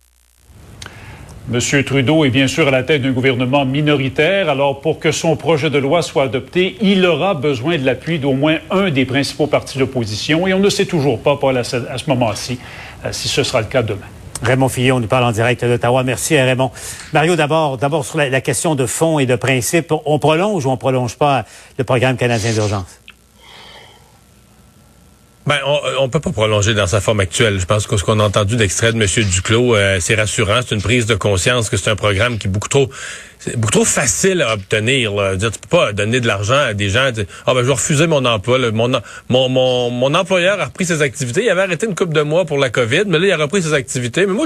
M. 1.52 1.84
Trudeau 1.84 2.26
est 2.26 2.30
bien 2.30 2.48
sûr 2.48 2.68
à 2.68 2.72
la 2.72 2.84
tête 2.84 3.02
d'un 3.02 3.12
gouvernement 3.12 3.66
minoritaire. 3.66 4.50
Alors, 4.50 4.82
pour 4.82 5.00
que 5.00 5.12
son 5.12 5.36
projet 5.36 5.72
de 5.72 5.80
loi 5.80 6.04
soit 6.04 6.24
adopté, 6.24 6.78
il 6.80 7.04
aura 7.04 7.34
besoin 7.34 7.80
de 7.80 7.86
l'appui 7.86 8.20
d'au 8.20 8.34
moins 8.34 8.58
un 8.70 8.92
des 8.92 9.04
principaux 9.06 9.48
partis 9.48 9.80
d'opposition. 9.80 10.46
Et 10.46 10.54
on 10.54 10.60
ne 10.60 10.70
sait 10.70 10.86
toujours 10.86 11.20
pas, 11.20 11.38
Paul, 11.38 11.58
à 11.58 11.64
ce, 11.64 11.78
moment-ci, 12.06 12.60
euh, 13.04 13.10
si 13.12 13.28
ce 13.28 13.42
sera 13.42 13.62
le 13.62 13.68
cas 13.68 13.82
demain. 13.82 14.06
Raymond 14.44 14.70
Fillon 14.70 15.00
nous 15.00 15.08
parle 15.08 15.24
en 15.24 15.32
direct 15.32 15.66
d'Ottawa. 15.66 16.04
Merci 16.04 16.40
Raymond. 16.40 16.70
Mario, 17.14 17.36
d'abord, 17.36 17.78
d'abord 17.78 18.06
sur 18.06 18.20
la, 18.20 18.42
question 18.42 18.76
de 18.76 18.86
fond 18.86 19.18
et 19.18 19.26
de 19.26 19.36
principe, 19.36 19.92
on 20.06 20.20
prolonge 20.20 20.68
ou 20.68 20.70
on 20.70 20.78
prolonge 20.78 21.16
pas 21.16 21.46
le 21.80 21.84
programme 21.84 22.16
canadien 22.16 22.54
d'urgence? 22.54 22.99
Ben, 25.46 25.58
on, 25.66 26.04
ne 26.04 26.12
peut 26.12 26.20
pas 26.20 26.32
prolonger 26.32 26.74
dans 26.74 26.86
sa 26.86 27.02
forme 27.02 27.22
actuelle. 27.22 27.60
Je 27.60 27.66
pense 27.66 27.88
que 27.88 27.98
ce 27.98 28.04
qu'on 28.04 28.20
a 28.20 28.24
entendu 28.24 28.56
d'extrait 28.56 28.94
de 28.94 29.02
M. 29.02 29.26
Duclos, 29.30 29.76
euh, 29.76 29.98
c'est 30.00 30.16
rassurant. 30.16 30.60
C'est 30.62 30.76
une 30.76 30.82
prise 30.82 31.06
de 31.06 31.16
conscience 31.16 31.70
que 31.70 31.78
c'est 31.78 31.90
un 31.90 31.96
programme 31.96 32.38
qui 32.38 32.48
est 32.48 32.52
beaucoup 32.52 32.70
trop 32.70 32.90
c'est 33.40 33.56
beaucoup 33.56 33.72
trop 33.72 33.86
facile 33.86 34.42
à 34.42 34.54
obtenir. 34.54 35.14
Là. 35.14 35.38
Dire, 35.38 35.50
tu 35.50 35.60
peux 35.60 35.78
pas 35.78 35.94
donner 35.94 36.20
de 36.20 36.28
l'argent 36.28 36.58
à 36.58 36.74
des 36.74 36.90
gens. 36.90 37.10
Ah 37.48 37.54
ben 37.54 37.62
je 37.62 37.68
vais 37.68 37.74
refuser 37.74 38.06
mon 38.06 38.26
emploi. 38.26 38.60
Mon, 38.72 38.90
mon, 39.30 39.50
mon, 39.50 39.90
mon, 39.90 40.14
employeur 40.14 40.60
a 40.60 40.66
repris 40.66 40.86
ses 40.86 41.02
activités. 41.02 41.46
Il 41.46 41.50
avait 41.50 41.62
arrêté 41.62 41.88
une 41.88 41.96
couple 41.96 42.14
de 42.14 42.22
mois 42.22 42.44
pour 42.44 42.58
la 42.58 42.70
COVID, 42.70 43.04
mais 43.08 43.18
là, 43.18 43.28
il 43.28 43.32
a 43.32 43.38
repris 43.38 43.64
ses 43.64 43.74
activités. 43.74 44.26
Mais 44.26 44.34
moi, 44.34 44.46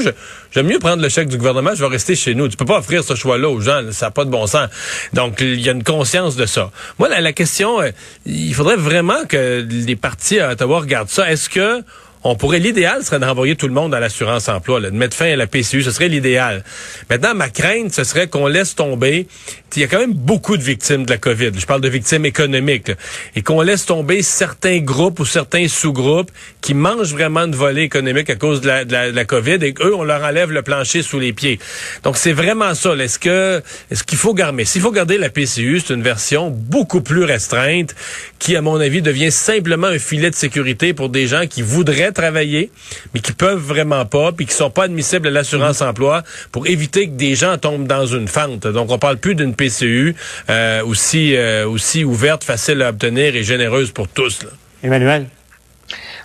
j'aime 0.51 0.67
mieux 0.67 0.77
prendre 0.77 1.01
le 1.01 1.09
chèque 1.09 1.27
du 1.27 1.37
gouvernement, 1.37 1.71
je 1.73 1.83
vais 1.83 1.89
rester 1.89 2.15
chez 2.15 2.35
nous. 2.35 2.47
Tu 2.47 2.55
peux 2.55 2.65
pas 2.65 2.77
offrir 2.77 3.03
ce 3.03 3.15
choix-là 3.15 3.49
aux 3.49 3.61
gens. 3.61 3.81
Ça 3.91 4.07
n'a 4.07 4.11
pas 4.11 4.25
de 4.25 4.29
bon 4.29 4.45
sens. 4.45 4.69
Donc, 5.13 5.41
il 5.41 5.59
y 5.59 5.69
a 5.69 5.71
une 5.71 5.83
conscience 5.83 6.35
de 6.35 6.45
ça. 6.45 6.69
Moi, 6.99 7.09
la, 7.09 7.19
la 7.19 7.33
question, 7.33 7.81
euh, 7.81 7.89
il 8.27 8.53
faudrait 8.53 8.77
vraiment 8.77 9.25
que 9.27 9.65
les 9.67 9.95
partis 9.95 10.39
à 10.39 10.51
Ottawa 10.51 10.81
regardent 10.81 11.09
ça. 11.09 11.31
Est-ce 11.31 11.49
que 11.49 11.81
on 12.23 12.35
pourrait, 12.35 12.59
l'idéal 12.59 13.03
serait 13.03 13.19
d'envoyer 13.19 13.55
tout 13.55 13.67
le 13.67 13.73
monde 13.73 13.93
à 13.93 13.99
l'assurance 13.99 14.49
emploi, 14.49 14.79
de 14.81 14.89
mettre 14.89 15.15
fin 15.15 15.31
à 15.31 15.35
la 15.35 15.47
PCU, 15.47 15.83
ce 15.83 15.91
serait 15.91 16.07
l'idéal. 16.07 16.63
Maintenant, 17.09 17.35
ma 17.35 17.49
crainte, 17.49 17.93
ce 17.93 18.03
serait 18.03 18.27
qu'on 18.27 18.47
laisse 18.47 18.75
tomber 18.75 19.27
il 19.75 19.81
y 19.81 19.85
a 19.85 19.87
quand 19.87 19.99
même 19.99 20.13
beaucoup 20.13 20.57
de 20.57 20.63
victimes 20.63 21.05
de 21.05 21.11
la 21.11 21.17
COVID. 21.17 21.51
Je 21.57 21.65
parle 21.65 21.81
de 21.81 21.89
victimes 21.89 22.25
économiques. 22.25 22.91
et 23.35 23.41
qu'on 23.41 23.61
laisse 23.61 23.85
tomber 23.85 24.21
certains 24.21 24.79
groupes 24.79 25.19
ou 25.19 25.25
certains 25.25 25.67
sous-groupes 25.67 26.31
qui 26.61 26.73
mangent 26.73 27.13
vraiment 27.13 27.47
de 27.47 27.55
volée 27.55 27.83
économique 27.83 28.29
à 28.29 28.35
cause 28.35 28.61
de 28.61 28.67
la, 28.67 29.25
COVID 29.25 29.57
et 29.61 29.73
qu'eux, 29.73 29.93
on 29.95 30.03
leur 30.03 30.23
enlève 30.23 30.51
le 30.51 30.61
plancher 30.61 31.01
sous 31.01 31.19
les 31.19 31.33
pieds. 31.33 31.59
Donc, 32.03 32.17
c'est 32.17 32.33
vraiment 32.33 32.75
ça. 32.75 32.93
Est-ce 32.95 33.19
que 33.19 33.61
est-ce 33.89 34.03
qu'il 34.03 34.17
faut 34.17 34.33
garder? 34.33 34.65
S'il 34.65 34.81
faut 34.81 34.91
garder 34.91 35.17
la 35.17 35.29
PCU, 35.29 35.79
c'est 35.79 35.93
une 35.93 36.03
version 36.03 36.49
beaucoup 36.49 37.01
plus 37.01 37.23
restreinte 37.23 37.95
qui, 38.39 38.55
à 38.55 38.61
mon 38.61 38.79
avis, 38.79 39.01
devient 39.01 39.31
simplement 39.31 39.87
un 39.87 39.99
filet 39.99 40.29
de 40.29 40.35
sécurité 40.35 40.93
pour 40.93 41.09
des 41.09 41.27
gens 41.27 41.47
qui 41.47 41.61
voudraient 41.61 42.12
travailler, 42.13 42.71
mais 43.13 43.19
qui 43.19 43.33
peuvent 43.33 43.59
vraiment 43.59 44.05
pas, 44.05 44.31
puis 44.31 44.45
qui 44.45 44.53
sont 44.53 44.69
pas 44.69 44.83
admissibles 44.83 45.27
à 45.27 45.31
l'assurance-emploi 45.31 46.23
pour 46.51 46.67
éviter 46.67 47.07
que 47.07 47.13
des 47.13 47.35
gens 47.35 47.57
tombent 47.57 47.87
dans 47.87 48.05
une 48.05 48.27
fente. 48.27 48.67
Donc, 48.67 48.91
on 48.91 48.99
parle 48.99 49.17
plus 49.17 49.35
d'une 49.35 49.55
PCU 49.55 50.15
euh, 50.49 50.83
aussi, 50.83 51.35
euh, 51.35 51.67
aussi 51.67 52.03
ouverte, 52.03 52.43
facile 52.43 52.81
à 52.81 52.89
obtenir 52.89 53.35
et 53.35 53.43
généreuse 53.43 53.91
pour 53.91 54.07
tous. 54.07 54.39
Emmanuel? 54.83 55.27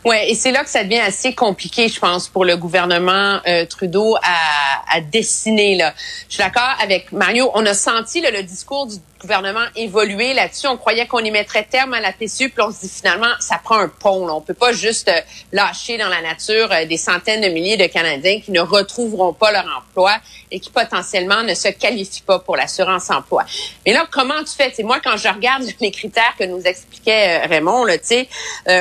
Oui, 0.05 0.17
et 0.26 0.35
c'est 0.35 0.52
là 0.52 0.64
que 0.64 0.71
ça 0.71 0.85
devient 0.85 1.00
assez 1.00 1.35
compliqué, 1.35 1.89
je 1.89 1.99
pense, 1.99 2.28
pour 2.28 2.45
le 2.45 2.56
gouvernement 2.56 3.41
euh, 3.47 3.67
Trudeau 3.67 4.17
à, 4.17 4.97
à 4.97 5.00
dessiner. 5.00 5.76
Là. 5.76 5.95
Je 6.28 6.34
suis 6.34 6.43
d'accord 6.43 6.76
avec 6.82 7.13
Mario. 7.13 7.50
On 7.54 7.65
a 7.67 7.75
senti 7.75 8.21
le 8.21 8.43
discours 8.43 8.87
du 8.87 8.97
gouvernement 9.21 9.65
évoluer 9.76 10.32
là-dessus. 10.34 10.67
On 10.67 10.76
croyait 10.76 11.06
qu'on 11.06 11.19
y 11.19 11.30
mettrait 11.30 11.65
terme 11.65 11.95
à 11.95 12.00
la 12.00 12.13
PCU, 12.13 12.50
puis 12.50 12.63
on 12.63 12.71
se 12.71 12.80
dit 12.80 12.89
finalement, 12.89 13.30
ça 13.41 13.61
prend 13.63 13.78
un 13.78 13.89
pont. 13.89 14.26
Là. 14.26 14.34
On 14.34 14.41
peut 14.41 14.54
pas 14.54 14.73
juste 14.73 15.08
euh, 15.08 15.21
lâcher 15.52 15.99
dans 15.99 16.08
la 16.08 16.23
nature 16.23 16.71
euh, 16.73 16.84
des 16.84 16.97
centaines 16.97 17.41
de 17.41 17.49
milliers 17.49 17.76
de 17.76 17.87
Canadiens 17.87 18.41
qui 18.41 18.52
ne 18.52 18.61
retrouveront 18.61 19.32
pas 19.32 19.52
leur 19.52 19.67
emploi 19.76 20.17
et 20.50 20.61
qui 20.61 20.71
potentiellement 20.71 21.43
ne 21.43 21.54
se 21.54 21.69
qualifient 21.69 22.23
pas 22.23 22.39
pour 22.39 22.56
l'assurance 22.56 23.11
emploi. 23.11 23.45
Mais 23.84 23.93
là, 23.93 24.06
comment 24.11 24.43
tu 24.45 24.54
fais? 24.56 24.73
C'est 24.75 24.82
moi, 24.82 25.00
quand 25.02 25.17
je 25.17 25.28
regarde 25.28 25.65
les 25.80 25.91
critères 25.91 26.34
que 26.39 26.45
nous 26.45 26.63
expliquait 26.63 27.41
euh, 27.45 27.49
Raymond, 27.49 27.84
là, 27.84 27.97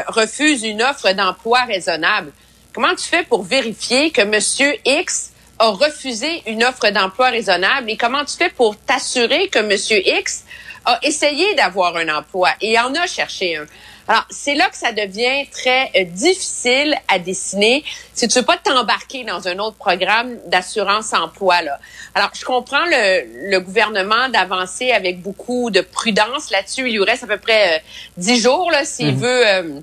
refuse 0.07 0.63
une 0.63 0.81
offre 0.81 1.06
d'emploi 1.13 1.61
raisonnable. 1.61 2.31
Comment 2.73 2.95
tu 2.95 3.05
fais 3.05 3.23
pour 3.23 3.43
vérifier 3.43 4.11
que 4.11 4.21
Monsieur 4.21 4.73
X 4.85 5.31
a 5.59 5.69
refusé 5.69 6.43
une 6.45 6.63
offre 6.63 6.89
d'emploi 6.89 7.29
raisonnable? 7.29 7.89
Et 7.89 7.97
comment 7.97 8.23
tu 8.23 8.37
fais 8.37 8.49
pour 8.49 8.77
t'assurer 8.77 9.47
que 9.47 9.59
Monsieur 9.59 9.97
X 10.07 10.43
a 10.85 10.99
essayé 11.01 11.55
d'avoir 11.55 11.95
un 11.97 12.07
emploi 12.09 12.49
et 12.61 12.77
en 12.79 12.93
a 12.93 13.07
cherché 13.07 13.57
un? 13.57 13.65
Alors, 14.07 14.25
c'est 14.29 14.55
là 14.55 14.69
que 14.69 14.77
ça 14.77 14.93
devient 14.93 15.47
très 15.51 15.91
euh, 15.95 16.05
difficile 16.05 16.95
à 17.09 17.19
dessiner 17.19 17.83
si 18.13 18.27
tu 18.27 18.39
veux 18.39 18.45
pas 18.45 18.55
t'embarquer 18.55 19.25
dans 19.25 19.47
un 19.49 19.59
autre 19.59 19.75
programme 19.75 20.37
d'assurance 20.45 21.13
emploi 21.13 21.61
là. 21.61 21.77
Alors, 22.15 22.29
je 22.33 22.45
comprends 22.45 22.85
le, 22.85 23.49
le 23.51 23.59
gouvernement 23.59 24.29
d'avancer 24.29 24.91
avec 24.91 25.21
beaucoup 25.21 25.71
de 25.71 25.81
prudence 25.81 26.51
là-dessus. 26.51 26.87
Il 26.87 26.97
lui 26.97 27.03
reste 27.03 27.23
à 27.23 27.27
peu 27.27 27.37
près 27.37 27.77
euh, 27.77 27.79
dix 28.15 28.39
jours 28.39 28.71
là 28.71 28.85
s'il 28.85 29.13
mhm. 29.13 29.19
veut 29.19 29.47
euh, 29.47 29.79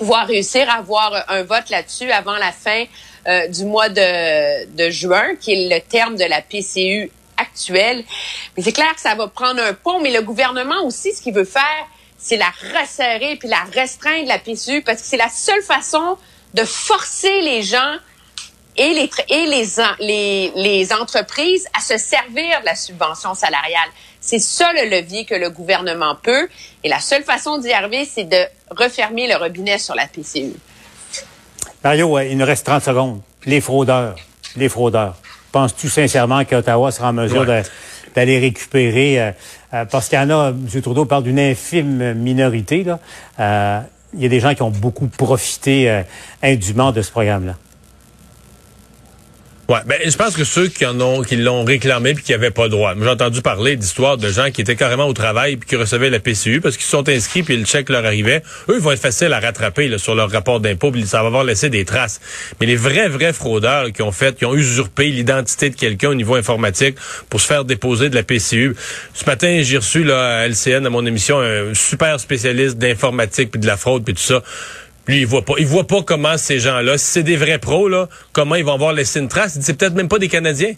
pouvoir 0.00 0.26
réussir 0.26 0.66
à 0.70 0.78
avoir 0.78 1.26
un 1.28 1.42
vote 1.42 1.68
là-dessus 1.68 2.10
avant 2.10 2.36
la 2.36 2.52
fin 2.52 2.84
euh, 3.28 3.48
du 3.48 3.66
mois 3.66 3.90
de, 3.90 4.64
de 4.74 4.88
juin, 4.88 5.34
qui 5.38 5.52
est 5.52 5.68
le 5.68 5.78
terme 5.78 6.16
de 6.16 6.24
la 6.24 6.40
PCU 6.40 7.10
actuelle. 7.36 8.02
Mais 8.56 8.62
c'est 8.62 8.72
clair 8.72 8.94
que 8.94 9.00
ça 9.02 9.14
va 9.14 9.28
prendre 9.28 9.62
un 9.62 9.74
pont, 9.74 10.00
mais 10.00 10.10
le 10.10 10.22
gouvernement 10.22 10.82
aussi, 10.86 11.12
ce 11.12 11.20
qu'il 11.20 11.34
veut 11.34 11.44
faire, 11.44 11.86
c'est 12.16 12.38
la 12.38 12.50
resserrer 12.78 13.36
puis 13.36 13.48
la 13.48 13.62
restreindre 13.74 14.26
la 14.26 14.38
PCU 14.38 14.80
parce 14.80 15.02
que 15.02 15.06
c'est 15.06 15.18
la 15.18 15.28
seule 15.28 15.62
façon 15.62 16.16
de 16.54 16.64
forcer 16.64 17.42
les 17.42 17.62
gens 17.62 17.96
et 18.80 18.94
les 18.94 19.10
et 19.28 19.46
les, 19.46 19.66
les 20.00 20.52
les 20.56 20.92
entreprises 20.92 21.66
à 21.76 21.80
se 21.80 21.98
servir 21.98 22.60
de 22.60 22.66
la 22.66 22.74
subvention 22.74 23.34
salariale. 23.34 23.90
C'est 24.20 24.38
ça 24.38 24.72
le 24.72 24.88
levier 24.88 25.24
que 25.26 25.34
le 25.34 25.50
gouvernement 25.50 26.16
peut 26.22 26.48
et 26.82 26.88
la 26.88 27.00
seule 27.00 27.22
façon 27.22 27.58
d'y 27.58 27.72
arriver, 27.72 28.04
c'est 28.04 28.24
de 28.24 28.42
refermer 28.70 29.28
le 29.28 29.36
robinet 29.36 29.78
sur 29.78 29.94
la 29.94 30.06
PCU. 30.06 30.54
Mario, 31.84 32.18
il 32.20 32.36
nous 32.36 32.44
reste 32.44 32.66
30 32.66 32.82
secondes. 32.82 33.20
Les 33.46 33.60
fraudeurs. 33.60 34.16
Les 34.56 34.68
fraudeurs. 34.68 35.16
Penses-tu 35.52 35.88
sincèrement 35.88 36.44
qu'Ottawa 36.44 36.90
sera 36.90 37.10
en 37.10 37.12
mesure 37.12 37.46
d'aller 38.14 38.38
récupérer, 38.38 39.20
euh, 39.20 39.32
euh, 39.74 39.84
parce 39.84 40.08
qu'il 40.08 40.18
y 40.18 40.22
en 40.22 40.30
a, 40.30 40.50
M. 40.50 40.82
Trudeau 40.82 41.04
parle 41.04 41.24
d'une 41.24 41.40
infime 41.40 42.14
minorité, 42.14 42.84
là. 42.84 42.98
Euh, 43.38 43.80
il 44.14 44.22
y 44.22 44.26
a 44.26 44.28
des 44.28 44.40
gens 44.40 44.54
qui 44.54 44.62
ont 44.62 44.70
beaucoup 44.70 45.06
profité 45.06 46.02
indûment 46.42 46.90
de 46.90 47.00
ce 47.00 47.12
programme-là. 47.12 47.54
Ben 49.86 49.98
je 50.04 50.16
pense 50.16 50.34
que 50.34 50.42
ceux 50.42 50.66
qui 50.66 50.84
en 50.84 51.00
ont, 51.00 51.22
qui 51.22 51.36
l'ont 51.36 51.62
réclamé 51.62 52.14
puis 52.14 52.24
qui 52.24 52.32
n'avaient 52.32 52.50
pas 52.50 52.68
droit. 52.68 52.92
J'ai 53.00 53.08
entendu 53.08 53.40
parler 53.40 53.76
d'histoires 53.76 54.16
de 54.16 54.28
gens 54.28 54.50
qui 54.50 54.62
étaient 54.62 54.74
carrément 54.74 55.06
au 55.06 55.12
travail 55.12 55.56
puis 55.58 55.68
qui 55.68 55.76
recevaient 55.76 56.10
la 56.10 56.18
PCU 56.18 56.60
parce 56.60 56.76
qu'ils 56.76 56.86
sont 56.86 57.08
inscrits 57.08 57.44
puis 57.44 57.56
le 57.56 57.64
chèque 57.64 57.88
leur 57.88 58.04
arrivait. 58.04 58.42
Eux, 58.68 58.74
ils 58.74 58.80
vont 58.80 58.90
être 58.90 59.00
faciles 59.00 59.32
à 59.32 59.38
rattraper 59.38 59.96
sur 59.98 60.16
leur 60.16 60.28
rapport 60.28 60.58
d'impôt 60.58 60.90
puis 60.90 61.06
ça 61.06 61.20
va 61.20 61.28
avoir 61.28 61.44
laissé 61.44 61.70
des 61.70 61.84
traces. 61.84 62.20
Mais 62.60 62.66
les 62.66 62.74
vrais, 62.74 63.08
vrais 63.08 63.32
fraudeurs 63.32 63.92
qui 63.92 64.02
ont 64.02 64.10
fait, 64.10 64.36
qui 64.36 64.44
ont 64.44 64.56
usurpé 64.56 65.04
l'identité 65.04 65.70
de 65.70 65.76
quelqu'un 65.76 66.08
au 66.08 66.14
niveau 66.14 66.34
informatique 66.34 66.96
pour 67.28 67.40
se 67.40 67.46
faire 67.46 67.64
déposer 67.64 68.08
de 68.08 68.16
la 68.16 68.24
PCU. 68.24 68.74
Ce 69.14 69.24
matin, 69.24 69.60
j'ai 69.62 69.76
reçu 69.76 70.02
là, 70.02 70.40
à 70.40 70.48
LCN 70.48 70.84
à 70.84 70.90
mon 70.90 71.06
émission 71.06 71.38
un 71.38 71.74
super 71.74 72.18
spécialiste 72.18 72.76
d'informatique 72.76 73.52
puis 73.52 73.60
de 73.60 73.68
la 73.68 73.76
fraude 73.76 74.02
puis 74.04 74.14
tout 74.14 74.20
ça. 74.20 74.42
Lui, 75.06 75.20
il 75.20 75.26
voit 75.26 75.44
pas. 75.44 75.54
Il 75.58 75.66
voit 75.66 75.86
pas 75.86 76.02
comment 76.02 76.36
ces 76.36 76.58
gens-là, 76.58 76.98
si 76.98 77.06
c'est 77.06 77.22
des 77.22 77.36
vrais 77.36 77.58
pros, 77.58 77.88
là, 77.88 78.08
comment 78.32 78.54
ils 78.54 78.64
vont 78.64 78.74
avoir 78.74 78.92
laissé 78.92 79.20
une 79.20 79.28
trace. 79.28 79.58
C'est 79.60 79.74
peut-être 79.74 79.94
même 79.94 80.08
pas 80.08 80.18
des 80.18 80.28
Canadiens. 80.28 80.74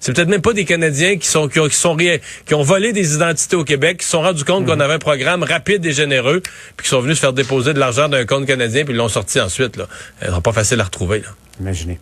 C'est 0.00 0.12
peut-être 0.12 0.28
même 0.28 0.42
pas 0.42 0.52
des 0.52 0.64
Canadiens 0.66 1.16
qui 1.16 1.26
sont 1.26 1.48
qui 1.48 1.60
ont, 1.60 1.68
qui 1.68 1.76
sont 1.76 1.96
qui 1.96 2.54
ont 2.54 2.62
volé 2.62 2.92
des 2.92 3.14
identités 3.14 3.56
au 3.56 3.64
Québec, 3.64 3.98
qui 3.98 4.04
se 4.04 4.10
sont 4.10 4.20
rendus 4.20 4.44
compte 4.44 4.66
qu'on 4.66 4.74
mhm. 4.74 4.82
avait 4.82 4.94
un 4.94 4.98
programme 4.98 5.42
rapide 5.42 5.84
et 5.86 5.92
généreux, 5.92 6.42
puis 6.76 6.84
qui 6.84 6.90
sont 6.90 7.00
venus 7.00 7.16
se 7.16 7.20
faire 7.20 7.32
déposer 7.32 7.72
de 7.72 7.78
l'argent 7.78 8.08
d'un 8.08 8.26
compte 8.26 8.46
canadien, 8.46 8.84
puis 8.84 8.92
ils 8.92 8.98
l'ont 8.98 9.08
sorti 9.08 9.40
ensuite. 9.40 9.76
Là, 9.76 9.88
ils 10.22 10.28
sont 10.28 10.42
pas 10.42 10.52
facile 10.52 10.80
à 10.80 10.84
retrouver. 10.84 11.20
Là. 11.20 11.28
Imaginez. 11.60 11.98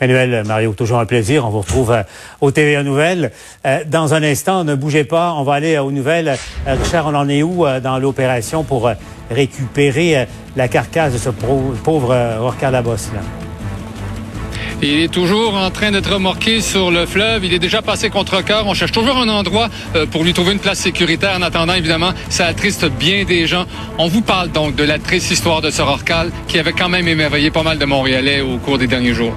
Manuel, 0.00 0.44
Mario, 0.44 0.72
toujours 0.72 0.98
un 0.98 1.06
plaisir. 1.06 1.46
On 1.46 1.50
vous 1.50 1.60
retrouve 1.60 1.92
euh, 1.92 2.02
au 2.40 2.50
TVA 2.50 2.82
Nouvelles. 2.82 3.32
Euh, 3.64 3.84
dans 3.86 4.14
un 4.14 4.22
instant, 4.22 4.64
ne 4.64 4.74
bougez 4.74 5.04
pas. 5.04 5.32
On 5.34 5.42
va 5.42 5.54
aller 5.54 5.78
aux 5.78 5.92
nouvelles. 5.92 6.36
Euh, 6.66 6.74
Richard, 6.74 7.06
on 7.06 7.14
en 7.14 7.28
est 7.28 7.42
où 7.42 7.64
dans 7.82 7.98
l'opération 7.98 8.64
pour 8.64 8.90
récupérer 9.30 10.26
la 10.56 10.68
carcasse 10.68 11.12
de 11.12 11.18
ce 11.18 11.30
pauvre 11.30 12.38
Orca 12.40 12.70
Labos, 12.70 13.12
là? 13.14 13.45
Il 14.82 15.00
est 15.00 15.08
toujours 15.08 15.54
en 15.54 15.70
train 15.70 15.90
d'être 15.90 16.12
remorqué 16.12 16.60
sur 16.60 16.90
le 16.90 17.06
fleuve. 17.06 17.44
Il 17.44 17.54
est 17.54 17.58
déjà 17.58 17.80
passé 17.80 18.10
contre 18.10 18.42
cœur. 18.44 18.66
On 18.66 18.74
cherche 18.74 18.92
toujours 18.92 19.16
un 19.16 19.28
endroit 19.28 19.68
pour 20.10 20.22
lui 20.22 20.34
trouver 20.34 20.52
une 20.52 20.58
place 20.58 20.78
sécuritaire. 20.78 21.36
En 21.38 21.42
attendant, 21.42 21.72
évidemment, 21.72 22.12
ça 22.28 22.46
attriste 22.46 22.86
bien 22.86 23.24
des 23.24 23.46
gens. 23.46 23.64
On 23.98 24.08
vous 24.08 24.22
parle 24.22 24.50
donc 24.50 24.74
de 24.74 24.84
la 24.84 24.98
triste 24.98 25.30
histoire 25.30 25.62
de 25.62 25.70
ce 25.70 25.80
Rorcal 25.80 26.30
qui 26.46 26.58
avait 26.58 26.72
quand 26.72 26.90
même 26.90 27.08
émerveillé 27.08 27.50
pas 27.50 27.62
mal 27.62 27.78
de 27.78 27.84
Montréalais 27.86 28.42
au 28.42 28.58
cours 28.58 28.76
des 28.76 28.86
derniers 28.86 29.14
jours. 29.14 29.34